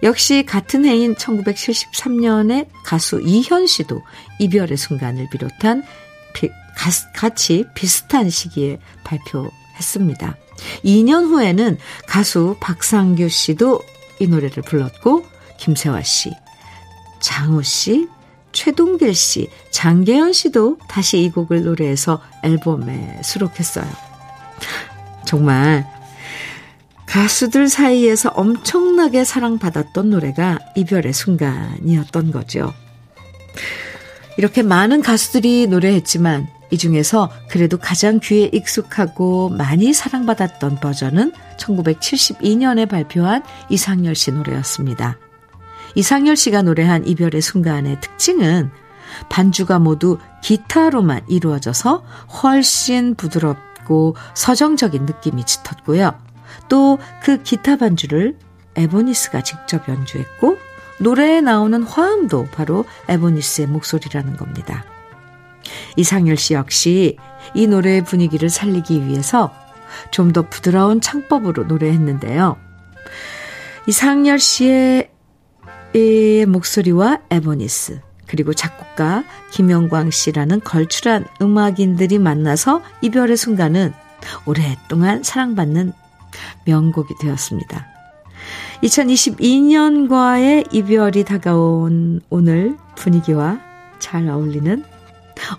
역시 0.04 0.44
같은 0.46 0.86
해인 0.86 1.16
1973년에 1.16 2.68
가수 2.84 3.22
이현 3.24 3.68
씨도 3.68 4.02
이별의 4.40 4.78
순간을 4.78 5.28
비롯한 5.32 5.84
비, 6.34 6.50
가, 6.50 6.90
같이 7.16 7.66
비슷한 7.76 8.30
시기에 8.30 8.80
발표했습니다. 9.04 10.36
2년 10.84 11.30
후에는 11.30 11.78
가수 12.08 12.56
박상규 12.60 13.30
씨도 13.30 13.82
이 14.20 14.28
노래를 14.28 14.64
불렀고 14.64 15.26
김세화 15.58 16.04
씨, 16.04 16.32
장우 17.20 17.64
씨, 17.64 18.08
최동길 18.52 19.14
씨, 19.14 19.50
장계현 19.72 20.34
씨도 20.34 20.78
다시 20.88 21.22
이 21.22 21.30
곡을 21.30 21.64
노래해서 21.64 22.22
앨범에 22.44 23.22
수록했어요. 23.24 23.90
정말 25.26 25.86
가수들 27.10 27.70
사이에서 27.70 28.30
엄청나게 28.30 29.24
사랑받았던 29.24 30.12
노래가 30.12 30.60
이별의 30.76 31.12
순간이었던 31.12 32.32
거죠. 32.32 32.72
이렇게 34.38 34.62
많은 34.62 35.02
가수들이 35.02 35.68
노래했지만 35.68 36.48
이 36.70 36.78
중에서 36.78 37.32
그래도 37.50 37.80
가장 37.80 38.20
귀에 38.20 38.52
익숙하고 38.54 39.50
많이 39.50 39.92
사랑받았던 39.92 40.80
버전은 40.80 41.34
1972년에 41.58 42.88
발표한 42.88 43.44
이상열 43.72 44.14
씨 44.14 44.32
노래였습니다. 44.32 45.18
이상열 45.96 46.36
씨가 46.36 46.62
노래한 46.62 47.08
이별의 47.08 47.42
순간의 47.42 48.02
특징은 48.02 48.70
반주가 49.30 49.80
모두 49.80 50.20
기타로만 50.44 51.22
이루어져서 51.28 52.06
훨씬 52.44 53.16
부드럽고 53.16 54.16
서정적인 54.36 55.08
느낌이 55.08 55.44
짙었고요. 55.44 56.29
또 56.68 56.98
그 57.24 57.42
기타 57.44 57.76
반주를 57.76 58.38
에보니스가 58.76 59.42
직접 59.42 59.88
연주했고 59.90 60.58
노래에 61.00 61.42
나오는 61.42 61.82
화음도 61.84 62.48
바로 62.52 62.86
에보니스의 63.08 63.68
목소리라는 63.68 64.38
겁니다. 64.38 64.86
이상열 65.96 66.38
씨 66.38 66.54
역시 66.54 67.18
이 67.54 67.68
노래의 67.68 68.04
분위기를 68.04 68.50
살리기 68.50 69.06
위해서 69.08 69.54
좀 70.12 70.34
더 70.34 70.44
부드러운 70.44 71.02
창법으로 71.02 71.64
노래했는데요. 71.64 72.58
이상열 73.88 74.40
씨의 74.40 75.10
목소리와 76.48 77.22
에보니스, 77.32 78.02
그리고 78.28 78.54
작곡가 78.54 79.24
김영광 79.52 80.12
씨라는 80.12 80.62
걸출한 80.62 81.26
음악인들이 81.42 82.20
만나서 82.20 82.84
이별의 83.02 83.36
순간은 83.36 83.94
오랫동안 84.46 85.24
사랑받는 85.24 85.94
명곡이 86.66 87.16
되었습니다. 87.20 87.88
2022년과의 88.84 90.74
이별이 90.74 91.26
다가온 91.26 92.22
오늘 92.30 92.78
분위기와 92.96 93.60
잘 94.00 94.28
어울리는 94.30 94.84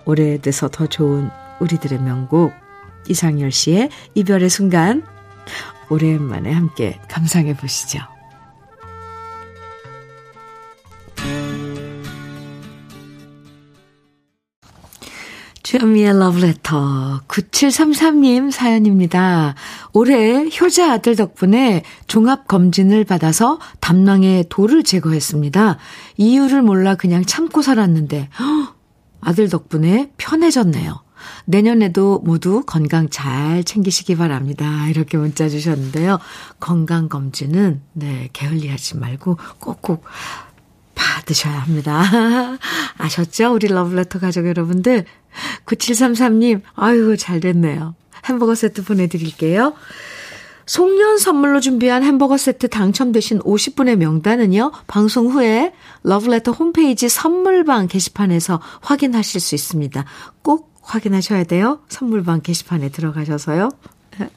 오래돼서 0.04 0.68
더 0.68 0.86
좋은 0.86 1.30
우리들의 1.60 2.00
명곡 2.00 2.52
이상열 3.08 3.52
씨의 3.52 3.90
이별의 4.14 4.48
순간 4.48 5.04
오랜만에 5.90 6.52
함께 6.52 6.98
감상해 7.08 7.56
보시죠. 7.56 8.00
주현미의 15.70 16.18
러브레터 16.18 17.20
9733님 17.28 18.50
사연입니다. 18.50 19.54
올해 19.92 20.48
효자 20.48 20.94
아들 20.94 21.14
덕분에 21.14 21.84
종합검진을 22.08 23.04
받아서 23.04 23.60
담낭에 23.78 24.46
돌을 24.48 24.82
제거했습니다. 24.82 25.78
이유를 26.16 26.62
몰라 26.62 26.96
그냥 26.96 27.24
참고 27.24 27.62
살았는데 27.62 28.30
허, 28.40 28.74
아들 29.20 29.48
덕분에 29.48 30.10
편해졌네요. 30.16 31.04
내년에도 31.44 32.18
모두 32.24 32.64
건강 32.66 33.08
잘 33.08 33.62
챙기시기 33.62 34.16
바랍니다. 34.16 34.88
이렇게 34.88 35.18
문자 35.18 35.48
주셨는데요. 35.48 36.18
건강검진은, 36.58 37.80
네, 37.92 38.28
게을리하지 38.32 38.96
말고 38.96 39.38
꼭꼭 39.60 40.02
받으셔야 41.00 41.58
합니다. 41.60 42.02
아셨죠? 42.98 43.54
우리 43.54 43.68
러브레터 43.68 44.18
가족 44.18 44.46
여러분들. 44.46 45.06
9733님, 45.64 46.60
아유, 46.74 47.16
잘 47.16 47.40
됐네요. 47.40 47.94
햄버거 48.26 48.54
세트 48.54 48.84
보내드릴게요. 48.84 49.74
송년 50.66 51.18
선물로 51.18 51.60
준비한 51.60 52.04
햄버거 52.04 52.36
세트 52.36 52.68
당첨되신 52.68 53.40
50분의 53.40 53.96
명단은요, 53.96 54.70
방송 54.86 55.28
후에 55.28 55.72
러브레터 56.04 56.52
홈페이지 56.52 57.08
선물방 57.08 57.88
게시판에서 57.88 58.60
확인하실 58.80 59.40
수 59.40 59.54
있습니다. 59.54 60.04
꼭 60.42 60.72
확인하셔야 60.82 61.44
돼요. 61.44 61.80
선물방 61.88 62.42
게시판에 62.42 62.90
들어가셔서요. 62.90 63.70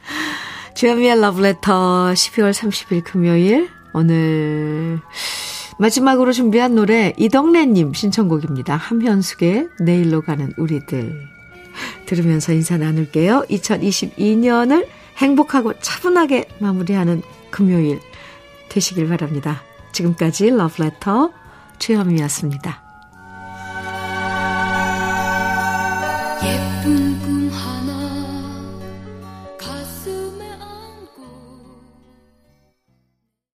주현미의 0.76 1.20
러브레터 1.22 2.14
12월 2.14 2.52
30일 2.52 3.04
금요일, 3.04 3.70
오늘 3.94 5.02
마지막으로 5.80 6.32
준비한 6.32 6.76
노래 6.76 7.14
이덕래님 7.18 7.94
신청곡입니다. 7.94 8.76
함현숙의 8.76 9.70
내일로 9.82 10.22
가는 10.22 10.54
우리들 10.58 11.28
들으면서 12.06 12.54
인사 12.54 12.78
나눌게요. 12.78 13.46
2022년을 13.50 14.88
행복하고 15.18 15.74
차분하게 15.80 16.50
마무리하는 16.60 17.22
금요일 17.50 18.00
되시길 18.70 19.08
바랍니다. 19.08 19.64
지금까지 19.92 20.50
러브레터 20.50 21.32
최현미였습니다. 21.80 22.83